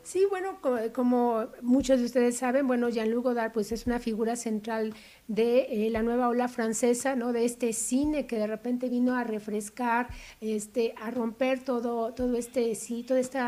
[0.09, 0.59] Sí, bueno,
[0.95, 4.95] como muchos de ustedes saben, bueno, Jean-Luc Godard pues es una figura central
[5.27, 7.35] de eh, la nueva ola francesa, ¿no?
[7.35, 10.09] De este cine que de repente vino a refrescar,
[10.41, 13.39] este, a romper todo, todo este, sí, todo este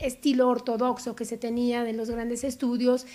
[0.00, 3.06] estilo ortodoxo que se tenía de los grandes estudios.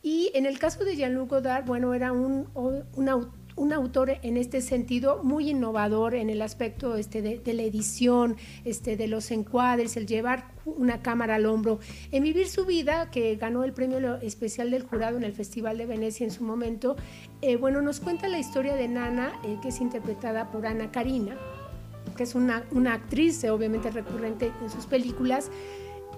[0.00, 4.36] Y en el caso de Jean-Luc Godard, bueno, era un, un autor un autor en
[4.36, 9.96] este sentido muy innovador en el aspecto este, de, la edición, este, de los encuadres,
[9.96, 11.78] el llevar una cámara al hombro.
[12.10, 15.86] En Vivir su vida, que ganó el premio especial del jurado en el Festival de
[15.86, 16.96] Venecia en su momento,
[17.42, 21.36] eh, bueno, nos cuenta la historia de Nana, eh, que es interpretada por Ana Karina,
[22.16, 25.50] que es una, una actriz eh, obviamente recurrente en sus películas,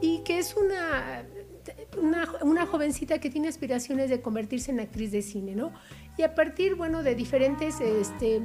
[0.00, 1.24] y que es una
[2.00, 5.72] una, jovencita que tiene aspiraciones de convertirse en actriz de cine, ¿no?
[6.16, 8.40] Y a partir, bueno, de diferentes este,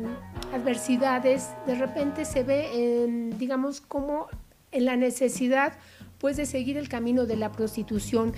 [0.53, 4.27] adversidades, de repente se ve, digamos, como
[4.71, 5.73] en la necesidad,
[6.17, 8.33] pues, de seguir el camino de la prostitución.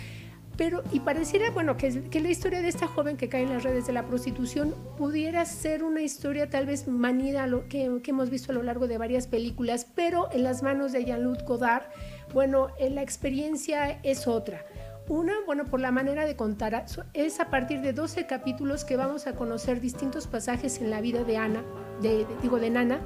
[0.55, 1.89] Pero, y pareciera, bueno, que,
[2.21, 5.83] la historia de esta joven que cae en las redes de la prostitución pudiera ser
[5.83, 9.27] una historia tal vez manida lo que, que hemos visto a lo largo de varias
[9.27, 11.85] películas, pero en las manos de Jean-Luc Godard,
[12.33, 14.63] bueno, eh, la experiencia es otra.
[15.09, 19.27] Una, bueno, por la manera de contar, es a partir de 12 capítulos que vamos
[19.27, 21.63] a conocer distintos pasajes en la vida de Ana,
[22.01, 23.01] de, digo, de Nana,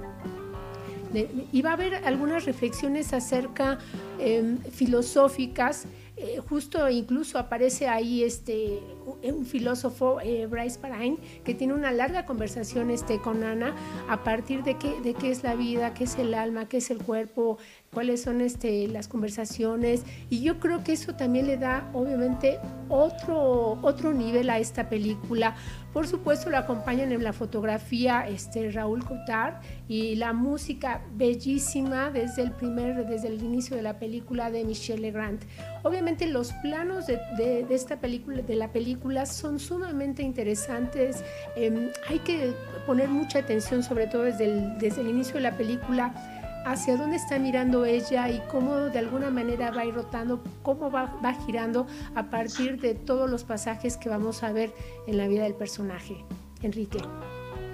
[1.51, 3.77] y va a haber algunas reflexiones acerca
[4.19, 5.85] em, filosóficas.
[6.19, 8.79] Eh, justo incluso aparece ahí este,
[9.21, 13.75] un filósofo, eh, Bryce Parain, que tiene una larga conversación este, con Ana
[14.09, 16.89] a partir de qué, de qué es la vida, qué es el alma, qué es
[16.89, 17.59] el cuerpo,
[17.93, 22.57] cuáles son este, las conversaciones y yo creo que eso también le da obviamente
[22.89, 25.55] otro, otro nivel a esta película.
[25.97, 29.55] Por supuesto lo acompañan en la fotografía este, Raúl Cotard
[29.87, 35.01] y la música bellísima desde el primer, desde el inicio de la película de Michel
[35.01, 35.39] Legrand.
[35.81, 41.23] Obviamente los planos de, de, esta película, de la película son sumamente interesantes.
[41.55, 42.53] Em, hay que
[42.85, 46.13] poner mucha atención sobre todo desde el, desde el inicio de la película
[46.71, 50.91] hacia dónde está mirando ella y cómo de alguna manera va a ir rotando, cómo
[50.91, 54.73] va, va girando a partir de todos los pasajes que vamos a ver
[55.07, 56.25] en la vida del personaje.
[56.61, 56.99] Enrique.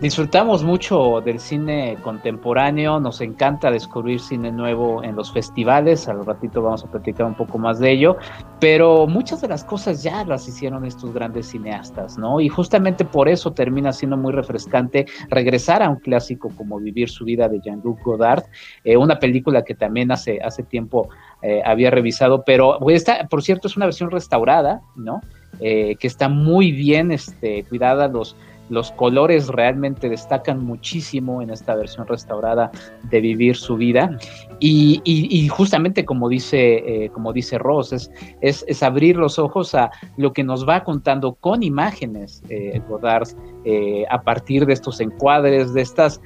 [0.03, 6.61] Disfrutamos mucho del cine contemporáneo, nos encanta descubrir cine nuevo en los festivales, al ratito
[6.61, 8.17] vamos a platicar un poco más de ello,
[8.59, 12.41] pero muchas de las cosas ya las hicieron estos grandes cineastas, ¿no?
[12.41, 17.23] Y justamente por eso termina siendo muy refrescante regresar a un clásico como Vivir su
[17.23, 18.43] vida de Jean-Luc Godard,
[18.83, 21.07] eh, una película que también hace, hace tiempo
[21.41, 25.21] eh, había revisado, pero pues, esta, por cierto, es una versión restaurada, ¿no?
[25.59, 28.35] Eh, que está muy bien este, cuidada, los
[28.69, 32.71] los colores realmente destacan muchísimo en esta versión restaurada
[33.09, 34.17] de Vivir su vida.
[34.59, 38.09] Y, justamente como dice, eh, como dice Ross,
[38.41, 43.29] es, abrir los ojos a lo que nos va contando con imágenes eh, Godard
[43.65, 46.21] eh, a partir de estos encuadres, de estas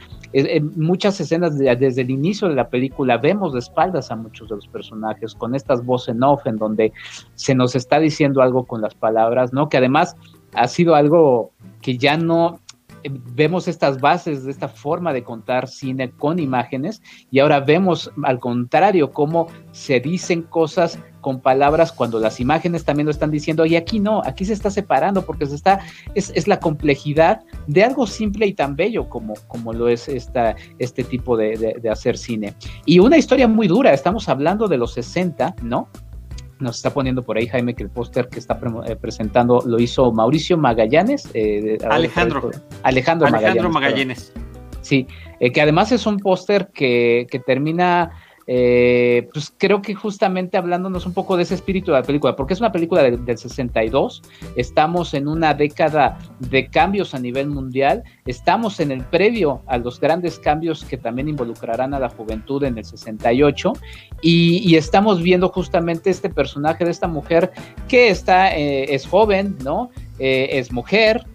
[0.75, 4.67] muchas escenas desde el inicio de la película vemos de espaldas a muchos de los
[4.67, 6.91] personajes con estas voces en off en donde
[7.35, 9.69] se nos está diciendo algo con las palabras, ¿no?
[9.69, 10.15] Que además
[10.53, 12.59] ha sido algo que ya no
[13.03, 18.11] eh, vemos estas bases de esta forma de contar cine con imágenes y ahora vemos
[18.23, 23.65] al contrario cómo se dicen cosas con palabras cuando las imágenes también lo están diciendo
[23.65, 25.81] y aquí no, aquí se está separando porque se está,
[26.15, 31.03] es, la complejidad de algo simple y tan bello como, como lo es esta, este
[31.03, 32.53] tipo de, de hacer cine.
[32.85, 35.89] Y una historia muy dura, estamos hablando de los 60, ¿no?
[36.59, 40.11] Nos está poniendo por ahí Jaime que el póster que está eh, presentando lo hizo
[40.11, 41.29] Mauricio Magallanes.
[41.33, 42.51] Eh, Alejandro.
[42.83, 43.27] Alejandro.
[43.27, 44.33] Alejandro Magallanes.
[44.81, 45.07] Sí,
[45.39, 48.11] eh, que además es un póster que, que termina
[48.49, 52.53] eh, pues creo que justamente hablándonos un poco de ese espíritu de la película, porque
[52.53, 54.21] es una película del 62,
[54.55, 59.99] estamos en una década de cambios a nivel mundial, estamos en el previo a los
[59.99, 63.73] grandes cambios que también involucrarán a la juventud en el 68,
[64.21, 67.51] y, estamos viendo justamente este personaje de esta mujer
[67.87, 69.89] que está, eh, es joven, ¿no?
[70.19, 71.25] Eh, es mujer,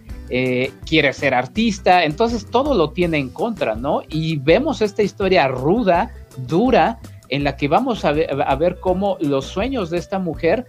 [0.85, 4.01] quiere ser artista, entonces todo lo tiene en contra, ¿no?
[4.09, 9.89] Y vemos esta historia ruda, dura, en la que vamos a ver, cómo los sueños
[9.89, 10.65] de esta mujer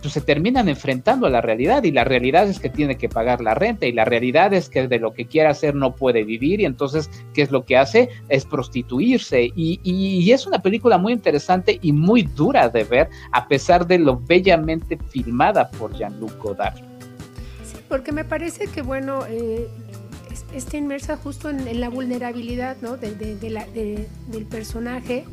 [0.00, 1.84] pues, se terminan enfrentando a la realidad.
[1.84, 4.88] Y la realidad es que tiene que pagar la renta y la realidad es que
[4.88, 8.08] de lo que quiere hacer no puede vivir y entonces qué es lo que hace
[8.28, 9.50] es prostituirse.
[9.54, 13.98] Y, y es una película muy interesante y muy dura de ver a pesar de
[13.98, 16.76] lo bellamente filmada por Jean-Luc Godard.
[17.64, 19.68] Sí, porque me parece que bueno, eh,
[20.52, 22.96] está inmersa justo en, la vulnerabilidad ¿no?
[22.96, 25.24] de, del personaje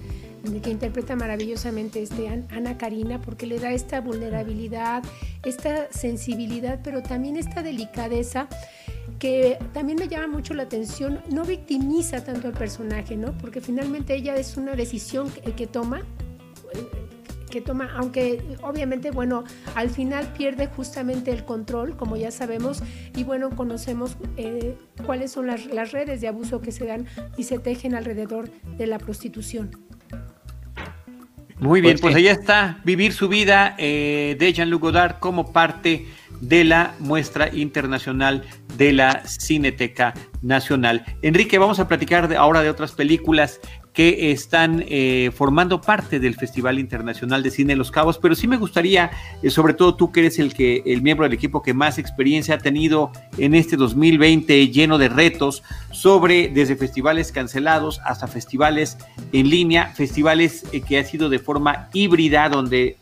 [0.61, 5.03] que interpreta maravillosamente este Ana Karina, porque le da esta vulnerabilidad,
[5.43, 8.47] esta sensibilidad, pero también esta delicadeza
[9.19, 13.37] que también me llama mucho la atención, no victimiza tanto al personaje, ¿no?
[13.37, 16.01] Porque finalmente ella es una decisión que, toma,
[17.49, 19.43] que toma, aunque obviamente, bueno,
[19.75, 22.83] al final pierde justamente el control, como ya sabemos,
[23.15, 27.05] y bueno, conocemos eh, cuáles son las, las redes de abuso que se dan
[27.37, 29.71] y se tejen alrededor de la prostitución.
[31.57, 36.05] Muy bien, pues, pues ahí está, Vivir su vida eh, de Jean-Luc Godard como parte
[36.41, 38.43] de la muestra internacional
[38.77, 41.05] de la Cineteca Nacional.
[41.21, 43.61] Enrique, vamos a platicar ahora de otras películas
[43.95, 48.45] que están eh, formando parte del Festival Internacional de Cine de Los Cabos, pero sí
[48.45, 49.09] me gustaría,
[49.41, 52.55] eh, sobre todo tú que eres el que el miembro del equipo que más experiencia
[52.55, 58.97] ha tenido en este 2020 lleno de retos sobre desde festivales cancelados hasta festivales
[59.31, 62.97] en línea, festivales eh, que ha sido de forma híbrida donde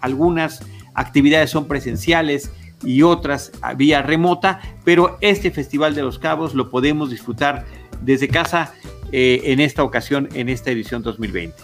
[0.00, 2.52] algunas actividades son presenciales
[2.84, 7.64] y otras vía remota, pero este Festival de los Cabos lo podemos disfrutar
[8.02, 8.74] desde casa
[9.12, 11.54] eh, en esta ocasión, en esta edición 2020?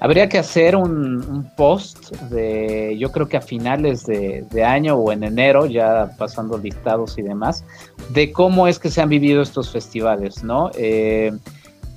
[0.00, 5.24] Habría que hacer un, post de, yo creo que a finales de, año o en
[5.24, 7.64] enero, ya pasando listados y demás,
[8.10, 10.70] de cómo es que se han vivido estos festivales, ¿no?
[10.76, 11.32] Eh,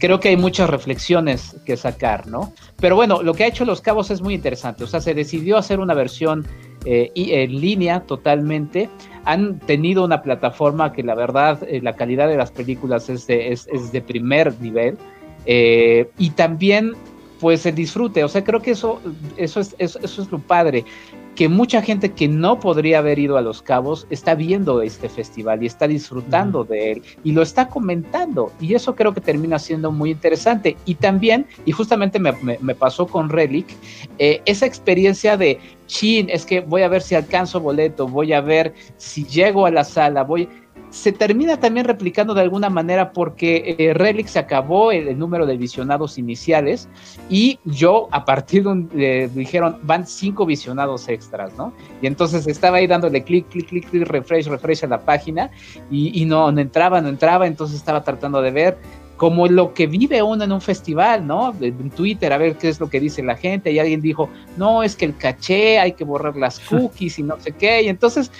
[0.01, 2.51] creo que hay muchas reflexiones que sacar, ¿no?
[2.77, 5.57] Pero bueno, lo que ha hecho Los Cabos es muy interesante, o sea, se decidió
[5.57, 6.45] hacer una versión
[6.85, 8.89] eh, en línea totalmente,
[9.25, 13.51] han tenido una plataforma que la verdad, eh, la calidad de las películas es de,
[13.51, 14.97] es, de primer nivel.
[15.45, 16.93] Eh, y también
[17.39, 19.01] pues el disfrute, o sea, creo que eso,
[19.35, 20.85] eso, es, eso, es lo padre,
[21.35, 25.63] que mucha gente que no podría haber ido a Los Cabos está viendo este festival
[25.63, 29.91] y está disfrutando de él y lo está comentando y eso creo que termina siendo
[29.91, 30.75] muy interesante.
[30.85, 33.67] Y también, y justamente me, pasó con Relic,
[34.17, 38.41] eh, esa experiencia de, chin, es que voy a ver si alcanzo boleto, voy a
[38.41, 40.47] ver si llego a la sala, voy
[40.91, 45.55] se termina también replicando de alguna manera porque eh, Relic se acabó el, número de
[45.55, 46.89] visionados iniciales
[47.29, 51.73] y yo a partir de un, eh, dijeron van cinco visionados extras, ¿no?
[52.01, 55.49] Y entonces estaba ahí dándole clic, clic, clic, clic, refresh, refresh a la página
[55.89, 58.77] y, no, no entraba, no entraba, entonces estaba tratando de ver
[59.15, 61.53] como lo que vive uno en un festival, ¿no?
[61.61, 64.81] En Twitter, a ver qué es lo que dice la gente, y alguien dijo, no,
[64.81, 68.31] es que el caché, hay que borrar las cookies y no sé qué, y entonces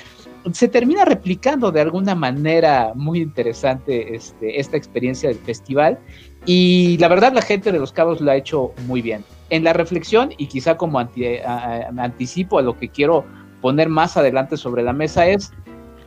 [0.51, 5.99] se termina replicando de alguna manera muy interesante este, esta experiencia del festival
[6.45, 9.23] y la verdad la gente de Los Cabos lo ha hecho muy bien.
[9.49, 13.25] En la reflexión y quizá como anticipo a lo que quiero
[13.61, 15.51] poner más adelante sobre la mesa es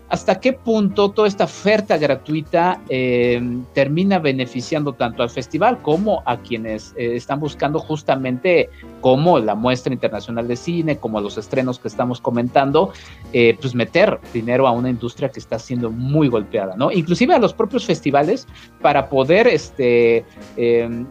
[0.08, 3.40] hasta qué punto toda esta oferta gratuita eh,
[3.72, 8.68] termina beneficiando tanto al festival como a quienes eh, están buscando justamente
[9.00, 12.92] como la muestra internacional de cine, como los estrenos que estamos comentando,
[13.32, 16.92] eh, pues meter dinero a una industria que está siendo muy golpeada, ¿no?
[16.92, 18.46] Inclusive a los propios festivales
[18.80, 20.24] para poder este,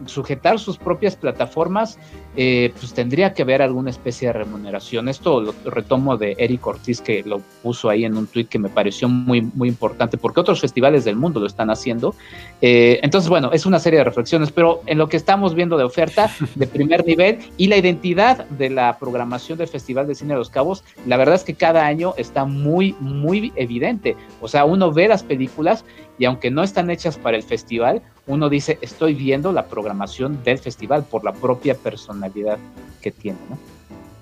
[0.06, 1.98] sujetar sus propias plataformas
[2.34, 5.08] pues tendría que haber alguna especie de remuneración.
[5.08, 8.68] Esto lo retomo de Eric Ortiz, que lo puso ahí en un tweet que me
[8.68, 12.14] pareció muy, muy importante, porque otros festivales del mundo lo están haciendo.
[12.60, 15.84] Eh, entonces, bueno, es una serie de reflexiones, pero en lo que estamos viendo de
[15.84, 20.38] oferta de primer nivel y la identidad de la programación del Festival de Cine de
[20.38, 24.16] los Cabos, la verdad es que cada año está muy, muy evidente.
[24.40, 25.84] O sea, uno ve las películas
[26.18, 30.58] y aunque no están hechas para el festival, uno dice, estoy viendo la programación del
[30.58, 32.58] festival por la propia personalidad
[33.02, 33.73] que tiene, ¿no?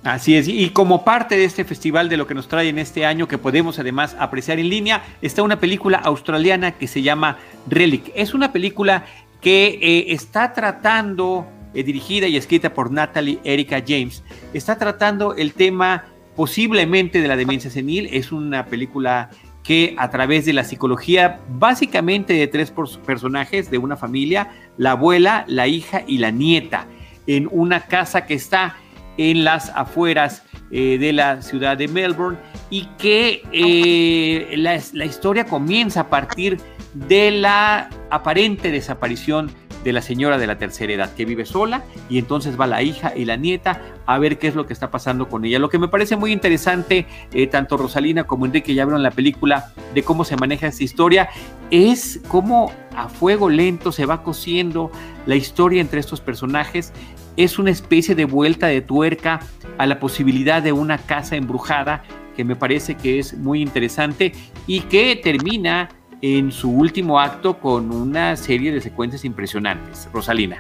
[0.05, 3.07] Así es, y como parte de este festival de lo que nos trae en este
[3.07, 7.39] año, que podemos además apreciar en línea, está una película australiana que se llama
[7.69, 8.11] Relic.
[8.17, 9.05] Es una película
[9.41, 15.53] que eh, está tratando, eh, dirigida y escrita por Natalie Erika James, está tratando el
[15.53, 18.09] tema posiblemente de la demencia senil.
[18.11, 19.31] Es una película
[19.63, 22.73] que a través de la psicología básicamente de tres
[23.07, 26.87] personajes de una familia, la abuela, la hija y la nieta,
[27.29, 28.77] en una casa que está
[29.17, 32.39] en las afueras eh, de la ciudad de Melbourne
[32.71, 36.59] y que eh, la, historia comienza a partir
[36.95, 39.51] de la aparente desaparición
[39.85, 43.13] de la señora de la tercera edad que vive sola y entonces va la hija
[43.17, 45.59] y la nieta a ver qué es lo que está pasando con ella.
[45.59, 49.73] Lo que me parece muy interesante, eh, tanto Rosalina como Enrique ya vieron la película
[49.95, 51.29] de cómo se maneja esta historia,
[51.71, 54.91] es cómo a fuego lento se va cosiendo
[55.27, 56.93] la historia entre estos personajes.
[57.37, 59.41] Es una especie de vuelta de tuerca
[59.79, 62.03] a la posibilidad de una casa embrujada
[62.37, 64.33] que me parece que es muy interesante
[64.67, 65.89] y que termina
[66.21, 70.09] en su último acto con una serie de secuencias impresionantes.
[70.13, 70.59] Rosalina.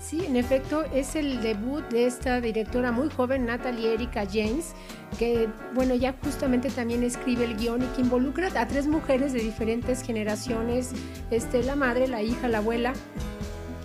[0.00, 4.74] Sí, en efecto, es el debut de esta directora muy joven, Natalie Erika James,
[5.18, 9.40] que, bueno, ya justamente también escribe el guion y que involucra a tres mujeres de
[9.40, 10.92] diferentes generaciones,
[11.30, 12.92] este, la madre, la hija, la abuela,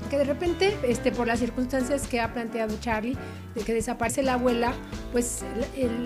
[0.10, 3.18] que de repente, este, por las circunstancias que ha planteado Charlie,
[3.55, 4.74] de que desaparece la abuela,
[5.12, 5.43] pues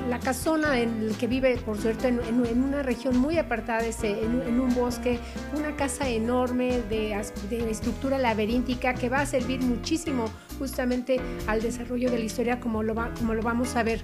[0.09, 4.75] la casona en la que vive, por suerte, en, una región muy apartada, en, un
[4.75, 5.19] bosque,
[5.57, 7.13] una casa enorme de,
[7.69, 10.25] estructura laberíntica que va a servir muchísimo
[10.59, 14.03] justamente al desarrollo de la historia como lo, como lo vamos a ver.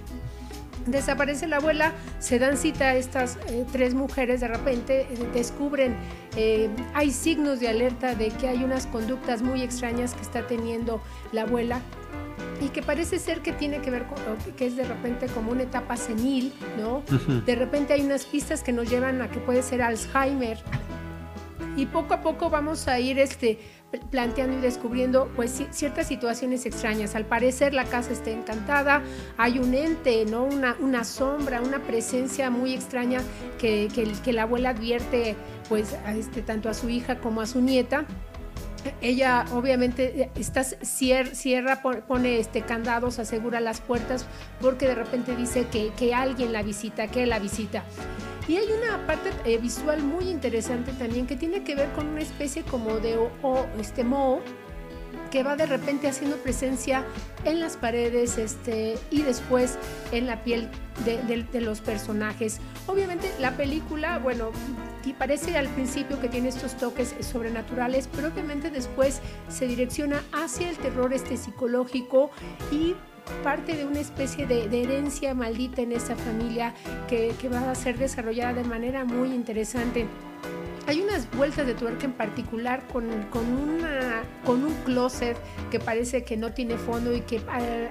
[0.86, 5.94] Desaparece la abuela, se dan cita a estas eh, tres mujeres, de repente eh, descubren,
[6.36, 11.02] eh, hay signos de alerta de que hay unas conductas muy extrañas que está teniendo
[11.32, 11.80] la abuela
[12.60, 14.18] y que parece ser que tiene que ver con
[14.54, 17.02] que es de repente como una etapa senil, ¿no?
[17.46, 20.58] De repente hay unas pistas que nos llevan a que puede ser Alzheimer.
[21.76, 23.58] Y poco a poco vamos a ir este
[24.10, 27.14] planteando y descubriendo pues ciertas situaciones extrañas.
[27.14, 29.02] Al parecer la casa está encantada,
[29.36, 30.44] hay un ente, ¿no?
[30.44, 33.22] una, una sombra, una presencia muy extraña
[33.58, 33.88] que,
[34.24, 35.34] que, la abuela advierte
[35.68, 38.06] pues a este, tanto a su hija como a su nieta
[39.00, 44.26] ella obviamente está, cierra, pone este, candados, asegura las puertas
[44.60, 47.84] porque de repente dice que, que alguien la visita, que la visita.
[48.48, 52.20] Y hay una parte eh, visual muy interesante también que tiene que ver con una
[52.20, 54.40] especie como de o, este moho
[55.30, 57.04] que va de repente haciendo presencia
[57.44, 59.78] en las paredes este, y después
[60.12, 60.68] en la piel
[61.04, 62.60] de, los personajes.
[62.86, 64.50] Obviamente la película, bueno,
[65.20, 70.78] parece al principio que tiene estos toques sobrenaturales, pero obviamente después se direcciona hacia el
[70.78, 72.30] terror este psicológico
[72.72, 72.94] y
[73.44, 76.74] parte de una especie de, herencia maldita en esta familia
[77.06, 80.06] que, va a ser desarrollada de manera muy interesante.
[80.86, 85.36] Hay unas vueltas de tuerca en particular con, una, con un closet
[85.70, 87.90] que parece que no tiene fondo y que al,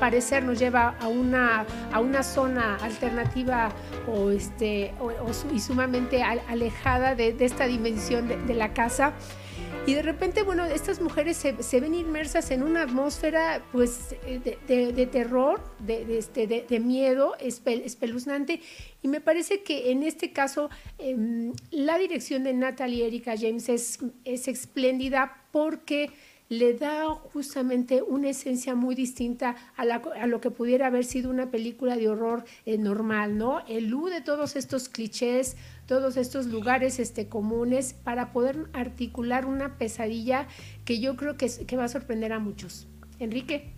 [0.00, 3.70] parecer nos lleva a una, a una zona alternativa
[4.06, 4.94] o, este,
[5.52, 9.12] y sumamente alejada de, esta dimensión de la casa.
[9.88, 15.62] Y de repente, bueno, estas mujeres se, ven inmersas en una atmósfera pues de, terror,
[15.78, 18.60] de, este, de, miedo espeluznante.
[19.00, 20.68] Y me parece que en este caso
[20.98, 26.10] em, la dirección de Natalie Erika James es, es espléndida porque
[26.48, 29.84] le da justamente una esencia muy distinta a,
[30.26, 33.60] lo que pudiera haber sido una película de horror eh, normal, ¿no?
[33.66, 35.56] Elude todos estos clichés,
[35.88, 40.46] todos estos lugares este, comunes para poder articular una pesadilla
[40.84, 42.86] que yo creo que, que va a sorprender a muchos.
[43.18, 43.77] Enrique.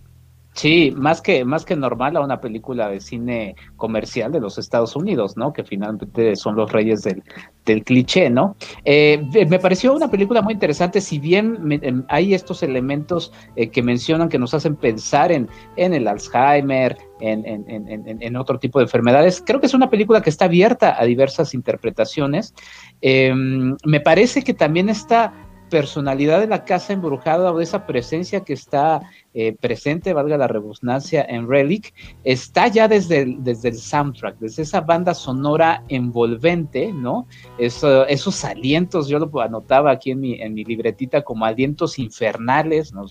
[0.53, 4.97] Sí, más que, más que normal a una película de cine comercial de los Estados
[4.97, 5.53] Unidos, ¿no?
[5.53, 7.23] Que finalmente son los reyes del,
[7.65, 8.57] del cliché, ¿no?
[8.83, 13.81] Eh, me pareció una película muy interesante, si bien em, hay estos elementos eh, que
[13.81, 15.47] mencionan que nos hacen pensar en,
[15.77, 20.21] en el Alzheimer, en, en, en, otro tipo de enfermedades, creo que es una película
[20.21, 22.53] que está abierta a diversas interpretaciones.
[22.99, 25.31] Em, me parece que también está
[25.71, 29.01] personalidad de la casa embrujada o de esa presencia que está
[29.33, 31.93] eh, presente, valga la redundancia, en Relic,
[32.23, 37.25] está ya desde el, desde el soundtrack, desde esa banda sonora envolvente, ¿no?
[37.57, 43.07] esos alientos, yo lo anotaba aquí en mi, en mi libretita como alientos infernales, ¿no?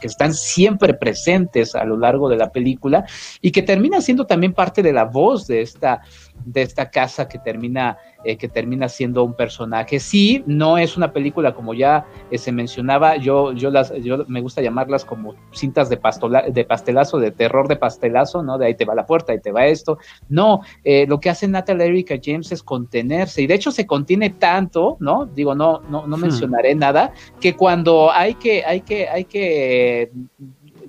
[0.00, 3.04] que están siempre presentes a lo largo de la película
[3.40, 6.00] y que termina siendo también parte de la voz de esta,
[6.44, 9.98] de esta casa que termina eh, que termina siendo un personaje.
[9.98, 14.42] Sí, no es una película como ya eh, se mencionaba, yo, yo, las, yo me
[14.42, 15.98] gusta llamarlas como cintas de,
[16.52, 18.58] de pastelazo, de terror de pastelazo, ¿no?
[18.58, 19.96] De ahí te va la puerta, ahí te va esto.
[20.28, 24.28] No, eh, lo que hace Natalie Erika James es contenerse y de hecho se contiene
[24.28, 25.24] tanto, ¿no?
[25.24, 26.20] Digo, no, no, no hmm.
[26.20, 30.10] mencionaré nada, que cuando hay que, hay que, hay que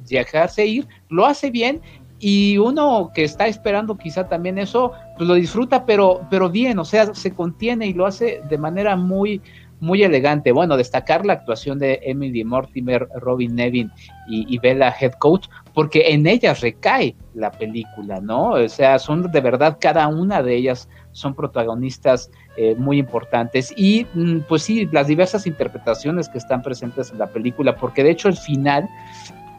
[0.09, 1.81] dejarse ir, lo hace bien
[2.21, 6.85] y uno que está esperando quizá también eso, pues lo disfruta, pero, pero bien, o
[6.85, 9.41] sea, se contiene y lo hace de manera muy,
[9.79, 10.51] muy elegante.
[10.51, 13.91] Bueno, destacar la actuación de Emily Mortimer, Robin Nevin
[14.27, 18.51] y, Bella Head Coach, porque en ellas recae la película, ¿no?
[18.51, 24.05] O sea, son de verdad cada una de ellas son protagonistas eh, muy importantes y
[24.13, 28.29] mm, pues sí, las diversas interpretaciones que están presentes en la película, porque de hecho
[28.29, 28.87] el final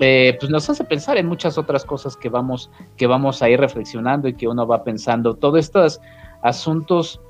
[0.04, 3.60] eh, pues nos hace pensar en muchas otras cosas que vamos, que vamos a ir
[3.60, 5.34] reflexionando y que uno va pensando.
[5.34, 6.00] Todos estos
[6.42, 7.20] asuntos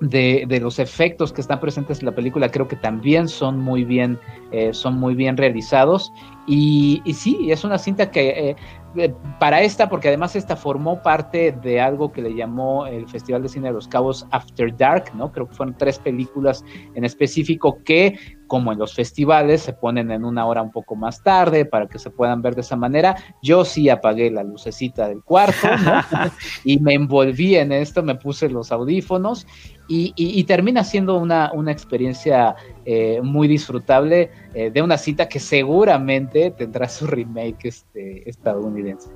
[0.00, 4.18] de, los efectos que están presentes en la película creo que también son muy bien,
[4.50, 6.10] eh, son muy bien realizados.
[6.48, 8.56] Y, sí, es una cinta que
[8.96, 13.42] eh, para esta, porque además esta formó parte de algo que le llamó el Festival
[13.42, 15.30] de Cine de los Cabos After Dark, ¿no?
[15.30, 20.24] Creo que fueron tres películas en específico que, como en los festivales, se ponen en
[20.24, 23.16] una hora un poco más tarde para que se puedan ver de esa manera.
[23.42, 26.02] Yo sí apagué la lucecita del cuarto, ¿no?
[26.64, 29.46] y me envolví en esto, me puse los audífonos
[29.88, 36.50] y, termina siendo una, una experiencia eh, muy disfrutable eh, de una cita que seguramente
[36.50, 39.10] tendrá su remake este, estadounidense.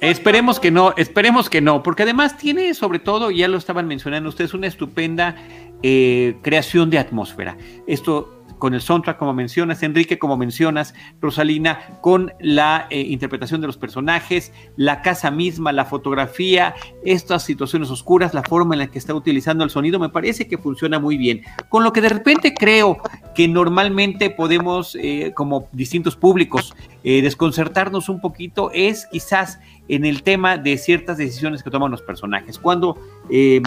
[0.00, 4.28] esperemos que no, esperemos que no, porque además tiene sobre todo, ya lo estaban mencionando
[4.28, 5.36] ustedes, una estupenda
[5.82, 7.56] eh, creación de atmósfera.
[7.86, 13.66] Esto con el soundtrack, como mencionas, Enrique, como mencionas, Rosalina, con la eh, interpretación de
[13.66, 18.98] los personajes, la casa misma, la fotografía, estas situaciones oscuras, la forma en la que
[18.98, 21.42] está utilizando el sonido, me parece que funciona muy bien.
[21.68, 22.98] Con lo que de repente creo
[23.34, 30.22] que normalmente podemos, eh, como distintos públicos, eh, desconcertarnos un poquito, es quizás en el
[30.22, 32.58] tema de ciertas decisiones que toman los personajes.
[32.58, 32.98] Cuando
[33.30, 33.62] em,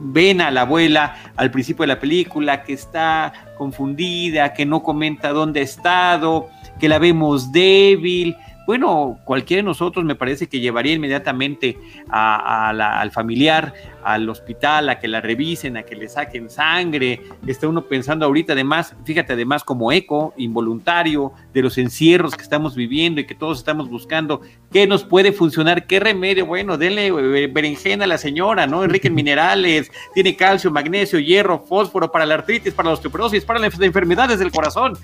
[0.00, 5.30] ven a la abuela al principio de la película que está confundida, que no comenta
[5.30, 6.48] dónde ha estado,
[6.78, 8.36] que la vemos débil,
[8.70, 11.76] bueno, cualquiera de nosotros me parece que llevaría inmediatamente
[12.08, 17.20] al familiar al hospital, a que la revisen, a que le saquen sangre.
[17.48, 22.76] Está uno pensando ahorita, además, fíjate, además como eco involuntario de los encierros que estamos
[22.76, 24.40] viviendo y que todos estamos buscando,
[24.70, 25.88] ¿qué nos puede funcionar?
[25.88, 26.46] ¿Qué remedio?
[26.46, 28.84] Bueno, denle eh, berenjena a la señora, ¿no?
[28.84, 33.58] Enrique en minerales, tiene calcio, magnesio, hierro, fósforo para la artritis, para la osteoporosis, para
[33.58, 34.96] las enfermedades del corazón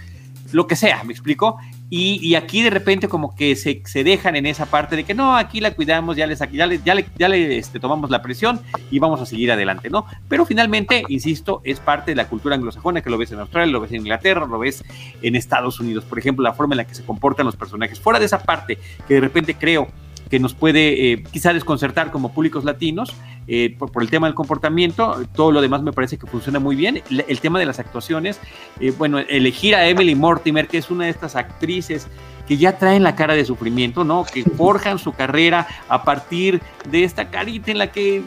[0.57, 1.59] lo que sea, ¿me explico?
[1.91, 5.61] Y, aquí de repente como que se, dejan en esa parte de que no, aquí
[5.61, 8.59] la cuidamos, ya, les, ya le, ya le, ya le este, tomamos la presión
[8.91, 10.07] y vamos a seguir adelante, ¿no?
[10.31, 13.81] Pero finalmente, insisto, es parte de la cultura anglosajona que lo ves en Australia, lo
[13.81, 14.83] ves en Inglaterra, lo ves
[15.21, 18.01] en Estados Unidos, por ejemplo, la forma en la que se comportan los personajes.
[18.01, 19.89] Fuera de esa parte que de repente creo
[20.29, 23.15] que nos puede eh, quizá desconcertar como públicos latinos
[23.47, 25.23] eh, por, el tema del comportamiento.
[25.35, 27.03] Todo lo demás me parece que funciona muy bien.
[27.11, 28.41] El, tema de las actuaciones,
[28.81, 32.09] eh, bueno, elegir a Emily Mortimer, que es una de estas actrices
[32.49, 34.25] que ya traen la cara de sufrimiento, ¿no?
[34.25, 38.23] Que forjan su carrera a partir de esta carita en la que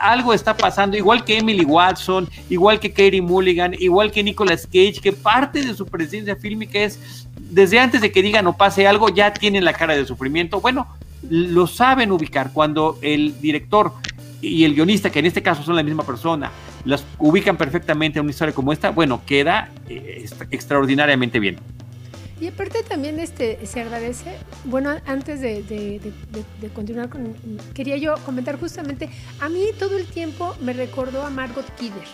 [0.00, 5.00] algo está pasando, igual que Emily Watson, igual que Katie Mulligan, igual que Nicolas Cage,
[5.02, 9.08] que parte de su presencia fílmica es, desde antes de que digan o pase algo,
[9.08, 10.60] ya tienen la cara de sufrimiento.
[10.60, 10.86] Bueno,
[11.30, 12.52] lo saben ubicar.
[12.52, 13.92] Cuando el director
[14.40, 16.50] y el guionista, que en este caso son la misma persona,
[16.84, 21.58] las ubican perfectamente en una historia como esta, bueno, queda eh, extraordinariamente bien.
[22.38, 26.12] Y aparte también este, se agradece, bueno, antes de,
[26.74, 27.34] continuar, con,
[27.72, 29.08] quería yo comentar justamente,
[29.40, 32.04] a mí todo el tiempo me recordó a Margot Kidder,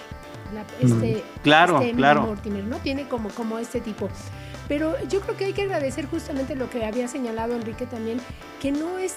[0.80, 2.22] este, claro, este claro.
[2.22, 2.76] Mortimer, ¿no?
[2.78, 4.08] Tiene como, como este tipo.
[4.72, 8.18] Pero yo creo que hay que agradecer justamente lo que había señalado Enrique también,
[8.58, 9.16] que no es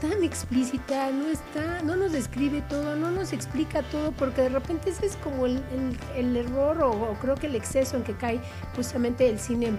[0.00, 4.88] tan explícita, no está, no nos describe todo, no nos explica todo, porque de repente
[4.88, 5.62] ese es como el,
[6.34, 8.40] error o, creo que el exceso en que cae
[8.76, 9.72] justamente el cine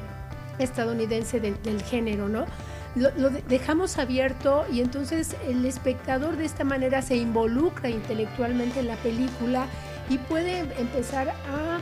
[0.60, 2.46] estadounidense del, género, ¿no?
[2.94, 8.88] Lo, lo, dejamos abierto y entonces el espectador de esta manera se involucra intelectualmente en
[8.90, 9.66] la película
[10.08, 11.80] y puede empezar a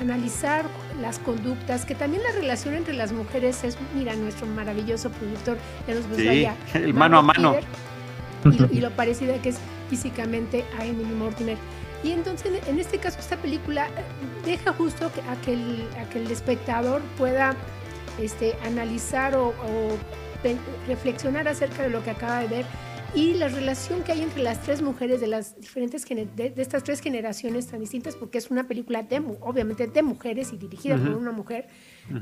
[0.00, 0.66] analizar
[1.00, 5.94] las conductas, que también la relación entre las mujeres es, mira, nuestro maravilloso productor ya
[5.94, 7.56] nos sí, el mano a mano.
[8.70, 9.58] y, lo parecida que es
[9.88, 11.56] físicamente a Emily Mortimer.
[12.02, 13.88] Y entonces, en este caso, esta película
[14.44, 17.54] deja justo que, a, que el, a que el espectador pueda
[18.18, 19.98] este, analizar o, o
[20.88, 22.66] reflexionar acerca de lo que acaba de ver
[23.14, 27.00] y la relación que hay entre las tres mujeres de las diferentes de, estas tres
[27.00, 31.32] generaciones tan distintas, porque es una película de, obviamente de mujeres y dirigida por una
[31.32, 31.68] mujer,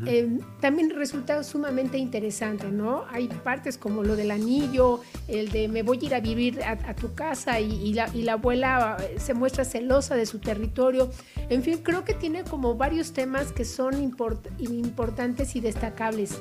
[0.06, 3.04] eh, también resulta sumamente interesante, ¿no?
[3.10, 6.94] Hay partes como lo del anillo, el de me voy a ir a vivir a,
[6.94, 11.10] tu casa y, la, y, la, abuela eh, se muestra celosa de su territorio.
[11.50, 16.38] En fin, creo que tiene como varios temas que son importantes y destacables.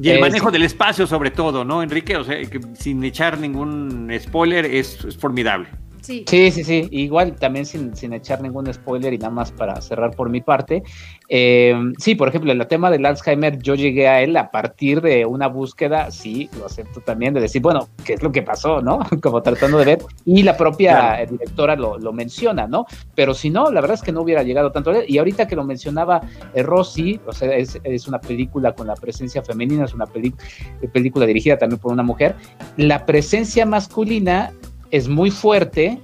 [0.00, 2.16] Y el manejo del espacio, sobre todo, ¿no, Enrique?
[2.16, 5.68] O sea, que sin echar ningún spoiler, es, formidable.
[6.04, 6.22] Sí.
[6.28, 10.28] sí, sí, Igual también sin, sin, echar ningún spoiler y nada más para cerrar por
[10.28, 10.82] mi parte.
[11.30, 15.24] Eh, sí, por ejemplo, el tema del Alzheimer, yo llegué a él a partir de
[15.24, 18.98] una búsqueda, sí, lo acepto también, de decir, bueno, ¿qué es lo que pasó, no?
[19.22, 19.98] Como tratando de ver.
[20.26, 22.84] Y la propia directora lo, lo, menciona, ¿no?
[23.14, 25.04] Pero si no, la verdad es que no hubiera llegado tanto a él.
[25.08, 26.20] Y ahorita que lo mencionaba
[26.52, 31.24] eh, Rossi, o sea, es, es, una película con la presencia femenina, es una película
[31.24, 32.36] dirigida también por una mujer.
[32.76, 34.52] La presencia masculina
[34.94, 36.00] es muy fuerte,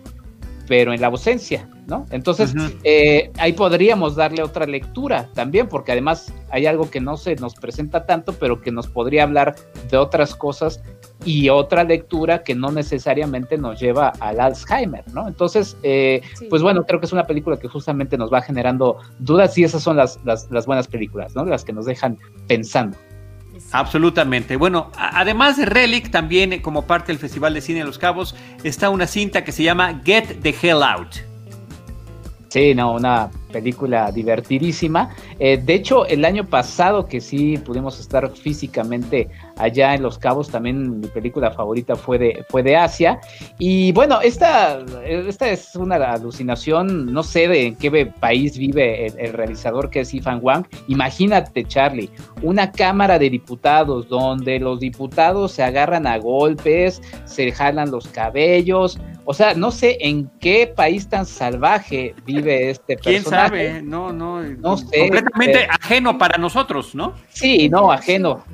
[0.66, 2.06] pero en la ausencia, ¿no?
[2.10, 7.36] Entonces, eh, ahí podríamos darle otra lectura también, porque además hay algo que no se
[7.36, 9.54] nos presenta tanto, pero que nos podría hablar
[9.88, 10.82] de otras cosas
[11.24, 15.28] y otra lectura que no necesariamente nos lleva al Alzheimer, ¿no?
[15.28, 19.56] Entonces, eh, pues bueno, creo que es una película que justamente nos va generando dudas
[19.56, 21.44] y esas son las, las, las buenas películas, ¿no?
[21.44, 22.18] Las que nos dejan
[22.48, 22.96] pensando.
[23.72, 24.56] Absolutamente.
[24.56, 28.34] Bueno, además de Relic, también eh, como parte del Festival de Cine de Los Cabos,
[28.64, 31.30] está una cinta que se llama Get the Hell Out.
[32.48, 35.14] Sí, no, una película divertidísima.
[35.38, 39.28] Eh, de hecho, el año pasado que sí pudimos estar físicamente
[39.60, 43.20] allá en Los Cabos, también mi película favorita fue de, fue de Asia.
[43.58, 49.32] Y bueno, esta, esta es una alucinación, no sé de en qué país vive el,
[49.32, 50.66] realizador que es Ifan Wang.
[50.88, 52.10] Imagínate, Charlie,
[52.42, 58.98] una cámara de diputados donde los diputados se agarran a golpes, se jalan los cabellos,
[59.24, 63.20] o sea, no sé en qué país tan salvaje vive este personaje.
[63.20, 63.82] ¿Quién sabe?
[63.82, 64.98] No, no, no sé.
[64.98, 67.14] Completamente ajeno para nosotros, ¿no?
[67.28, 68.44] Sí, no, ajeno.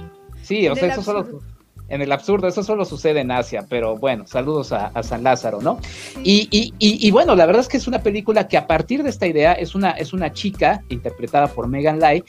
[0.46, 1.40] Sí, o sea, eso solo
[1.88, 5.78] en el absurdo, eso solo sucede en Asia, pero bueno, saludos a, San Lázaro, ¿no?
[6.22, 9.10] Y, y, y, bueno, la verdad es que es una película que a partir de
[9.10, 12.24] esta idea es una, es una chica interpretada por Megan Lai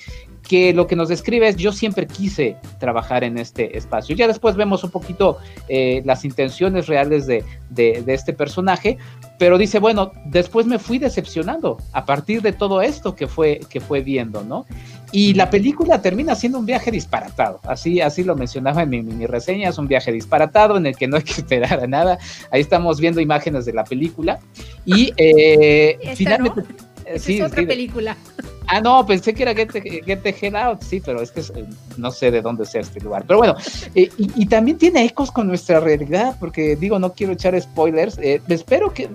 [0.48, 4.16] que lo que nos describe es yo siempre quise trabajar en este espacio.
[4.16, 5.38] Ya después vemos un poquito
[5.68, 7.44] eh, las intenciones reales de,
[7.76, 8.98] este personaje,
[9.38, 13.82] pero dice, bueno, después me fui decepcionando a partir de todo esto que fue, que
[13.82, 14.66] fue viendo, ¿no?
[15.12, 19.26] Y la película termina siendo un viaje disparatado, así, así lo mencionaba en mi, mi,
[19.26, 22.18] reseña, es un viaje disparatado en el que no hay que esperar a nada.
[22.52, 24.40] Ahí estamos viendo imágenes de la película
[24.86, 26.64] y eh, finalmente...
[27.06, 28.18] es otra película.
[28.68, 32.32] Ah, no, pensé que era Get the, Out, sí, pero es que eh, no sé
[32.32, 33.24] de dónde sea este lugar.
[33.26, 33.56] Pero bueno,
[33.96, 38.18] eh, y, también tiene ecos con nuestra realidad, porque digo, no quiero echar spoilers.
[38.18, 39.10] Eh, espero que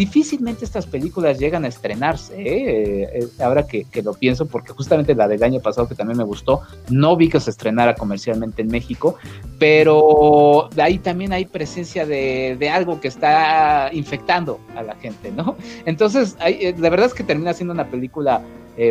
[0.00, 3.10] difícilmente estas películas llegan a estrenarse, ¿eh?
[3.12, 6.62] Eh, ahora que, lo pienso, porque justamente la del año pasado que también me gustó,
[6.88, 9.16] no vi que se estrenara comercialmente en México,
[9.58, 15.54] pero ahí también hay presencia de, algo que está infectando a la gente, ¿no?
[15.84, 18.40] Entonces, eh, la verdad es que termina siendo una película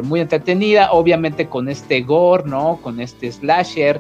[0.04, 2.78] muy entretenida, obviamente con este gore, ¿no?
[2.84, 4.00] Con este slasher.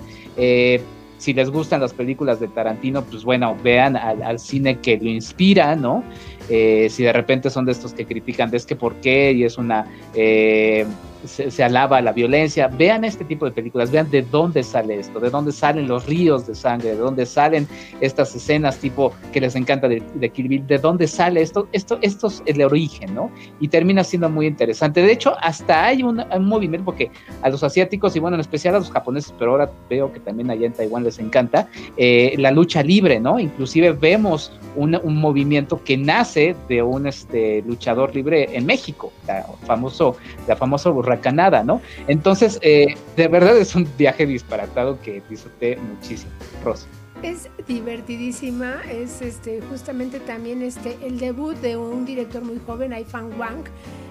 [1.17, 5.75] si les gustan las películas de Tarantino, pues bueno, vean al cine que lo inspira,
[5.75, 6.03] ¿no?
[6.49, 9.43] Eh, si de repente son de estos que critican de es que por qué y
[9.43, 9.85] es una
[10.15, 10.85] eh,
[11.25, 12.67] se, alaba la violencia.
[12.67, 16.47] Vean este tipo de películas, vean de dónde sale esto, de dónde salen los ríos
[16.47, 17.67] de sangre, de dónde salen
[18.01, 22.27] estas escenas tipo que les encanta de, de Kill de dónde sale esto, esto, esto
[22.27, 23.31] es el origen, ¿no?
[23.59, 25.01] Y termina siendo muy interesante.
[25.01, 27.11] De hecho, hasta hay un, movimiento porque
[27.41, 30.49] a los asiáticos y bueno, en especial a los japoneses, pero ahora veo que también
[30.49, 31.67] allá en Taiwán les encanta,
[31.97, 33.39] eh, la lucha libre, ¿no?
[33.39, 39.45] Inclusive vemos un, un, movimiento que nace de un este, luchador libre en México, la
[39.65, 40.15] famoso,
[40.47, 41.81] la famosa Canadá, ¿no?
[42.07, 46.31] Entonces, eh, de verdad es un viaje disparatado que disfruté muchísimo.
[46.63, 46.87] Rosa.
[47.21, 53.37] Es divertidísima, es este justamente también este el debut de un director muy joven, Fan
[53.37, 53.65] Wang,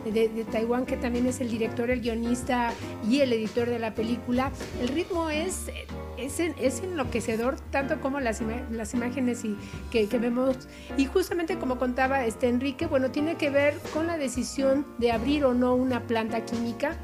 [0.05, 2.71] de, Taiwán, que también es el director, el guionista
[3.09, 4.53] y el editor de la película.
[4.83, 5.71] El ritmo es,
[6.19, 9.57] es, es enloquecedor, tanto como las, las imágenes y,
[9.91, 10.69] que, que, vemos.
[10.99, 15.47] Y justamente como contaba este Enrique, bueno, tiene que ver con la decisión de abrir
[15.47, 16.99] o no una planta química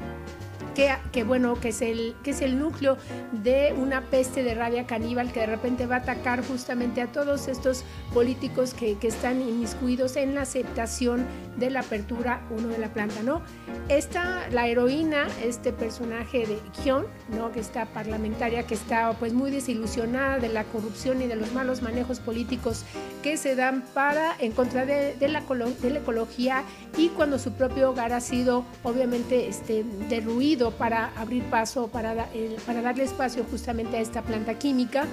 [0.75, 2.97] que, bueno, que es, el, que es el núcleo
[3.31, 7.47] de una peste de rabia caníbal que de repente va a atacar justamente a todos
[7.47, 11.25] estos políticos que, que están inmiscuidos en la aceptación
[11.57, 13.41] de la apertura uno de la planta, ¿no?
[13.87, 17.51] Esta, la heroína, este personaje de Hyun, ¿no?
[17.51, 21.81] Que está parlamentaria, que está pues muy desilusionada de la corrupción y de los malos
[21.81, 22.83] manejos políticos
[23.25, 26.63] que se dan para en contra de, la, de la ecología
[26.95, 32.27] y cuando su propio hogar ha sido obviamente este, derruido para abrir paso, para,
[32.67, 35.07] para darle espacio justamente a esta planta química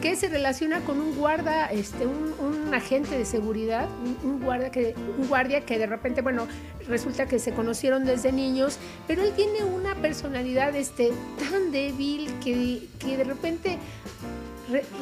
[0.00, 3.86] que se relaciona con un guarda, este, un, agente de seguridad,
[4.24, 6.48] un, guardia que, un guardia que de repente, bueno,
[6.88, 11.12] resulta que se conocieron desde niños, pero él tiene una personalidad este,
[11.50, 13.78] tan débil que, que de repente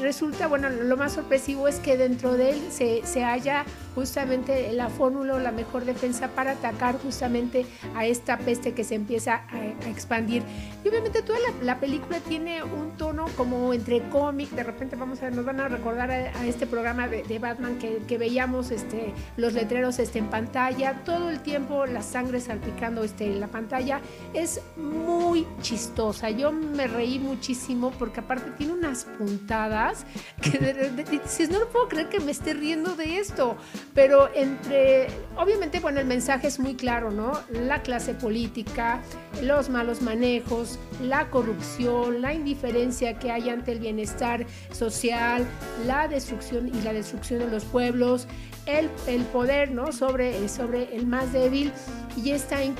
[0.01, 3.65] resulta, bueno, lo más sorpresivo es que dentro de él se, se halla
[3.95, 8.95] justamente la fórmula o la mejor defensa para atacar justamente a esta peste que se
[8.95, 10.43] empieza a, expandir.
[10.85, 15.31] Y obviamente toda la, película tiene un tono como entre cómic, de repente vamos a
[15.31, 20.19] nos van a recordar a, este programa de, Batman que, veíamos este, los letreros este,
[20.19, 24.01] en pantalla, todo el tiempo la sangre salpicando este, en la pantalla,
[24.35, 26.31] es muy chistosa.
[26.31, 30.05] Yo me reí muchísimo porque aparte tiene unas puntadas
[30.41, 33.57] que dices, no lo puedo creer que me esté riendo de esto,
[33.95, 37.33] pero entre, obviamente, bueno, el mensaje es muy claro, ¿no?
[37.51, 39.01] La clase política,
[39.43, 45.47] los malos manejos, la corrupción, la indiferencia que hay ante el bienestar social,
[45.87, 48.27] la destrucción y la destrucción de los pueblos,
[48.67, 49.93] el, el poder ¿no?
[49.93, 51.73] sobre, sobre el más débil
[52.17, 52.77] y está en,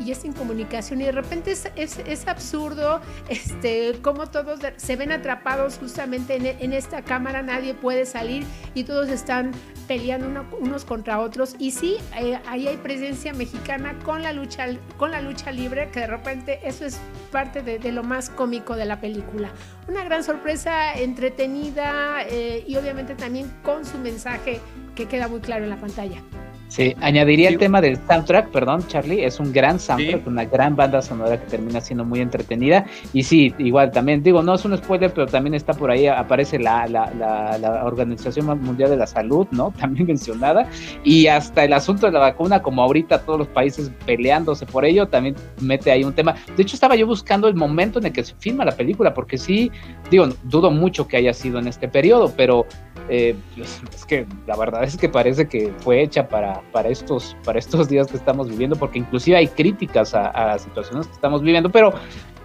[0.00, 4.96] y, está en comunicación y de repente es, es, es, absurdo este, cómo todos se
[4.96, 9.52] ven atrapados justamente en, en, esta cámara, nadie puede salir y todos están
[9.86, 14.66] peleando unos contra otros y sí, eh, ahí hay presencia mexicana con la, lucha,
[14.96, 17.00] con la lucha libre que de repente eso es
[17.30, 19.50] parte de, lo más cómico de la película.
[19.88, 24.60] Una gran sorpresa, entretenida eh, y obviamente también con su mensaje
[24.94, 26.22] que queda muy claro en la pantalla.
[26.68, 31.00] Sí, añadiría el tema del soundtrack, perdón, Charlie, es un gran soundtrack, una gran banda
[31.00, 32.84] sonora que termina siendo muy entretenida.
[33.14, 36.58] Y sí, igual también, digo, no es un spoiler, pero también está por ahí, aparece
[36.58, 39.72] la, la, la, Organización Mundial de la Salud, ¿no?
[39.78, 40.68] También mencionada.
[41.04, 45.06] Y hasta el asunto de la vacuna, como ahorita todos los países peleándose por ello,
[45.06, 46.34] también mete ahí un tema.
[46.54, 49.38] De hecho, estaba yo buscando el momento en el que se filma la película, porque
[49.38, 49.70] sí,
[50.10, 52.66] digo, dudo mucho que haya sido en este periodo, pero
[53.08, 57.36] eh, pues, es que la verdad es que parece que fue hecha para, para, estos,
[57.44, 61.70] para estos días que estamos viviendo, porque inclusive hay críticas a, situaciones que estamos viviendo,
[61.70, 61.92] pero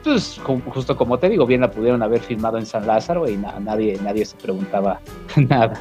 [0.03, 0.39] pues
[0.73, 4.25] justo como te digo, bien la pudieron haber filmado en San Lázaro y nadie, nadie
[4.25, 4.99] se preguntaba
[5.35, 5.79] nada.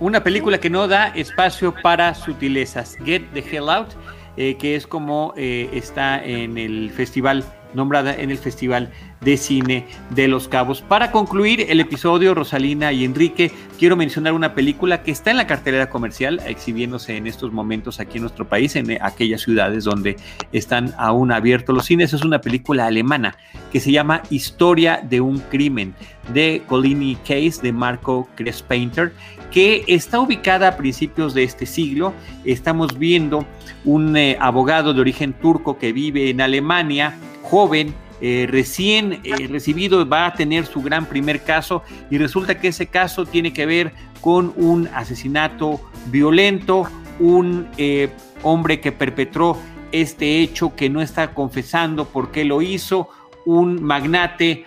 [0.00, 3.88] Una película que no da espacio para sutilezas, Get the Hell Out,
[4.36, 7.44] eh, que es como eh, está en el festival
[7.74, 10.82] nombrada en el Festival de Cine de Los Cabos.
[10.82, 15.46] Para concluir el episodio, Rosalina y Enrique, quiero mencionar una película que está en la
[15.46, 20.16] cartelera comercial, exhibiéndose en estos momentos aquí en nuestro país, en aquellas ciudades donde
[20.52, 22.12] están aún abiertos los cines.
[22.12, 23.36] Es una película alemana
[23.72, 25.94] que se llama Historia de un crimen,
[26.32, 29.12] de Colini Case, de Marco Crespainter,
[29.50, 32.12] que está ubicada a principios de este siglo.
[32.44, 33.46] Estamos viendo
[33.84, 40.08] un eh, abogado de origen turco que vive en Alemania, joven, eh, recién eh, recibido,
[40.08, 43.92] va a tener su gran primer caso y resulta que ese caso tiene que ver
[44.20, 46.88] con un asesinato violento,
[47.20, 48.08] un eh,
[48.42, 49.58] hombre que perpetró
[49.92, 53.08] este hecho que no está confesando por qué lo hizo,
[53.44, 54.64] un magnate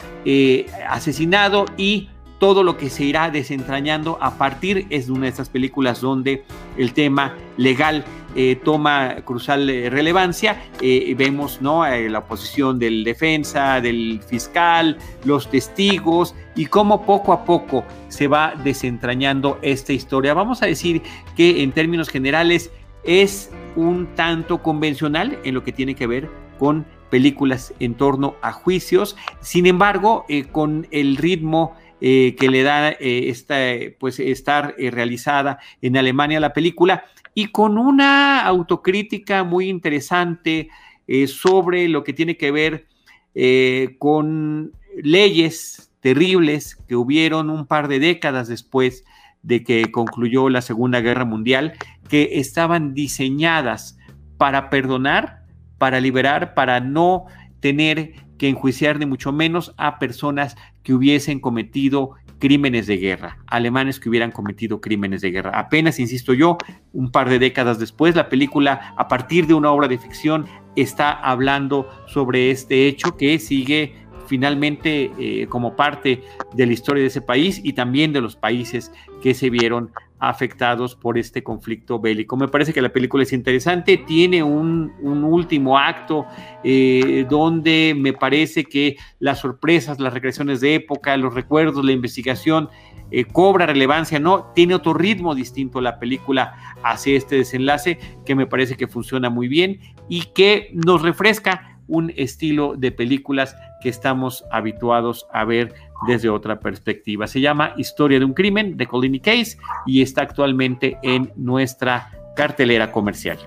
[0.87, 2.09] asesinado y
[2.39, 6.43] todo lo que se irá desentrañando a partir es de una de estas películas donde
[6.77, 8.05] el tema legal
[8.35, 10.61] eh, toma crucial eh, relevancia.
[10.81, 11.85] Eh, vemos ¿no?
[11.87, 18.53] la posición del defensa, del fiscal, los testigos y cómo poco a poco se va
[18.63, 20.33] desentrañando esta historia.
[20.33, 21.01] Vamos a decir
[21.35, 22.71] que en términos generales
[23.03, 28.51] es un tanto convencional en lo que tiene que ver con películas en torno a
[28.51, 29.15] juicios.
[29.39, 33.55] Sin embargo, con el ritmo que le da esta,
[33.97, 37.05] pues, estar realizada en Alemania la película,
[37.37, 40.69] y con una autocrítica muy interesante
[41.05, 42.87] eh, sobre lo que tiene que ver
[43.35, 44.71] eh, con
[45.03, 49.05] leyes terribles que hubieron un par de décadas después
[49.43, 51.73] de que concluyó la Segunda Guerra Mundial,
[52.09, 53.99] que estaban diseñadas
[54.39, 55.43] para perdonar,
[55.77, 57.25] para liberar, para no
[57.59, 63.99] tener que enjuiciar ni mucho menos a personas que hubiesen cometido crímenes de guerra, alemanes
[63.99, 65.51] que hubieran cometido crímenes de guerra.
[65.57, 66.57] Apenas, insisto yo,
[66.93, 71.11] un par de décadas después, la película, a partir de una obra de ficción, está
[71.11, 73.95] hablando sobre este hecho que sigue
[74.27, 76.21] finalmente eh, como parte
[76.53, 80.95] de la historia de ese país y también de los países que se vieron afectados
[80.95, 82.37] por este conflicto bélico.
[82.37, 86.25] Me parece que la película es interesante, tiene un, último acto
[86.63, 92.69] eh, donde me parece que las sorpresas, las regresiones de época, los recuerdos, la investigación
[93.09, 94.51] eh, cobra relevancia, ¿no?
[94.53, 99.47] Tiene otro ritmo distinto la película hacia este desenlace que me parece que funciona muy
[99.47, 105.73] bien y que nos refresca un estilo de películas que estamos habituados a ver
[106.05, 107.27] desde otra perspectiva.
[107.27, 112.91] Se llama Historia de un crimen de Colini Case y está actualmente en nuestra cartelera
[112.91, 113.39] comercial.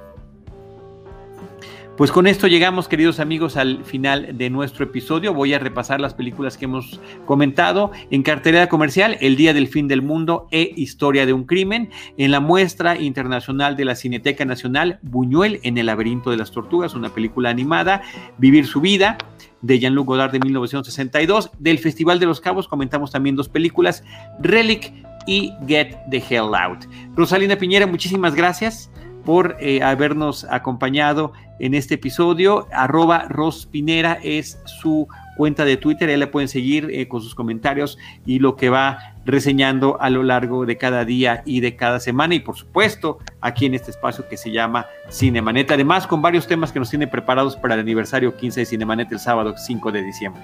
[2.01, 5.35] Pues con esto llegamos, queridos amigos, al final de nuestro episodio.
[5.35, 9.87] Voy a repasar las películas que hemos comentado en cartelera comercial, El Día del Fin
[9.87, 14.99] del Mundo e Historia de un Crimen, en la muestra internacional de la Cineteca Nacional,
[15.03, 18.01] Buñuel en el laberinto de las tortugas, una película animada,
[18.39, 19.19] Vivir su vida,
[19.63, 21.51] de Jean-Luc Godard de 1962.
[21.59, 24.05] Del Festival de los Cabos comentamos también dos películas,
[24.41, 24.93] Relic
[25.27, 26.87] y Get the Hell Out.
[27.15, 28.91] Rosalina Piñera, muchísimas gracias
[29.25, 32.67] por eh, habernos acompañado en este episodio.
[32.73, 35.07] Arroba Rospinera es su
[35.41, 39.15] cuenta de Twitter, ahí la pueden seguir eh, con sus comentarios y lo que va
[39.25, 43.65] reseñando a lo largo de cada día y de cada semana y por supuesto aquí
[43.65, 47.57] en este espacio que se llama Cinemanet, además con varios temas que nos tiene preparados
[47.57, 50.43] para el aniversario 15 de Cinemanet el sábado 5 de diciembre.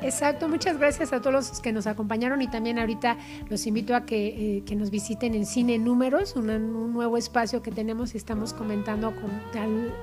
[0.00, 3.16] Exacto, muchas gracias a todos los que nos acompañaron y también ahorita
[3.50, 8.14] los invito a que, eh, nos visiten en Cine Números, un nuevo espacio que tenemos
[8.14, 9.30] y estamos comentando con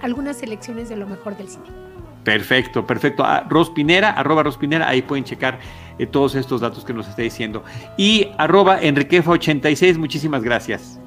[0.01, 1.88] algunas selecciones de lo mejor del cine.
[2.23, 3.23] Perfecto, perfecto.
[3.23, 5.59] A ah, Rospinera, arroba Rospinera, ahí pueden checar
[5.97, 7.63] eh, todos estos datos que nos está diciendo.
[7.97, 10.99] Y arroba Enriquefa86, muchísimas gracias.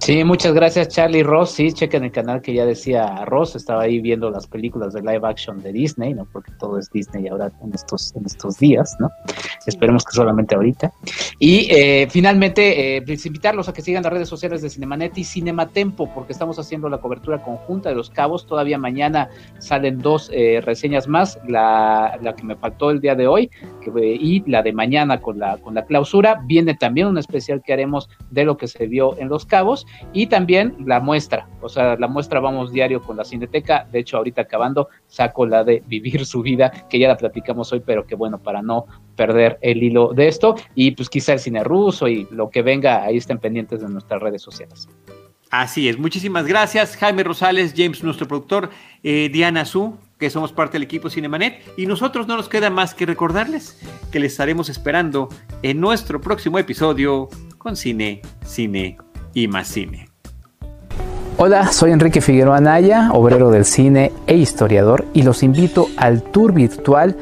[0.00, 1.52] Sí, muchas gracias Charlie Ross.
[1.52, 3.56] Sí, chequen el canal que ya decía Ross.
[3.56, 6.26] Estaba ahí viendo las películas de live action de Disney, ¿no?
[6.30, 9.10] Porque todo es Disney ahora en estos, en estos días, ¿no?
[9.66, 10.92] Esperemos que solamente ahorita.
[11.38, 16.12] Y eh, finalmente, eh, invitarlos a que sigan las redes sociales de Cinemanet y Cinematempo,
[16.12, 18.44] porque estamos haciendo la cobertura conjunta de los cabos.
[18.46, 23.26] Todavía mañana salen dos eh, reseñas más, la, la, que me faltó el día de
[23.26, 23.50] hoy
[23.82, 26.42] que, y la de mañana con la, con la clausura.
[26.44, 30.26] Viene también un especial que haremos de lo que se vio en los cabos y
[30.26, 34.42] también la muestra, o sea, la muestra vamos diario con la Cineteca, de hecho ahorita
[34.42, 38.38] acabando saco la de Vivir su vida, que ya la platicamos hoy, pero que bueno,
[38.38, 42.50] para no perder el hilo de esto, y pues quizá el cine ruso y lo
[42.50, 44.88] que venga, ahí estén pendientes de nuestras redes sociales.
[45.50, 48.70] Así es, muchísimas gracias Jaime Rosales, James, nuestro productor,
[49.02, 52.94] eh, Diana Su, que somos parte del equipo Cinemanet, y nosotros no nos queda más
[52.94, 53.80] que recordarles
[54.10, 55.28] que les estaremos esperando
[55.62, 57.28] en nuestro próximo episodio
[57.58, 58.96] con Cine, Cine
[59.34, 60.08] y más cine.
[61.36, 66.52] Hola, soy Enrique Figueroa Anaya, obrero del cine e historiador, y los invito al tour
[66.52, 67.16] virtual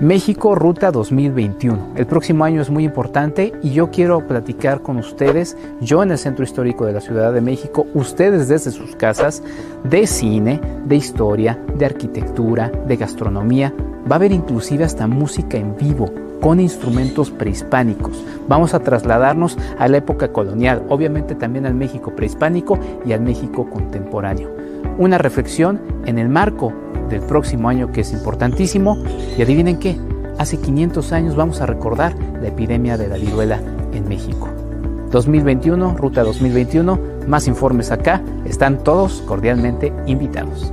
[0.00, 1.92] México Ruta 2021.
[1.94, 6.18] El próximo año es muy importante y yo quiero platicar con ustedes, yo en el
[6.18, 9.44] Centro Histórico de la Ciudad de México, ustedes desde sus casas,
[9.84, 13.72] de cine, de historia, de arquitectura, de gastronomía.
[14.10, 16.10] Va a haber inclusive hasta música en vivo
[16.42, 18.22] con instrumentos prehispánicos.
[18.48, 23.70] Vamos a trasladarnos a la época colonial, obviamente también al México prehispánico y al México
[23.70, 24.50] contemporáneo.
[24.98, 26.72] Una reflexión en el marco
[27.08, 28.98] del próximo año que es importantísimo
[29.38, 29.96] y adivinen qué,
[30.36, 33.60] hace 500 años vamos a recordar la epidemia de la viruela
[33.92, 34.48] en México.
[35.12, 40.72] 2021, Ruta 2021, más informes acá, están todos cordialmente invitados.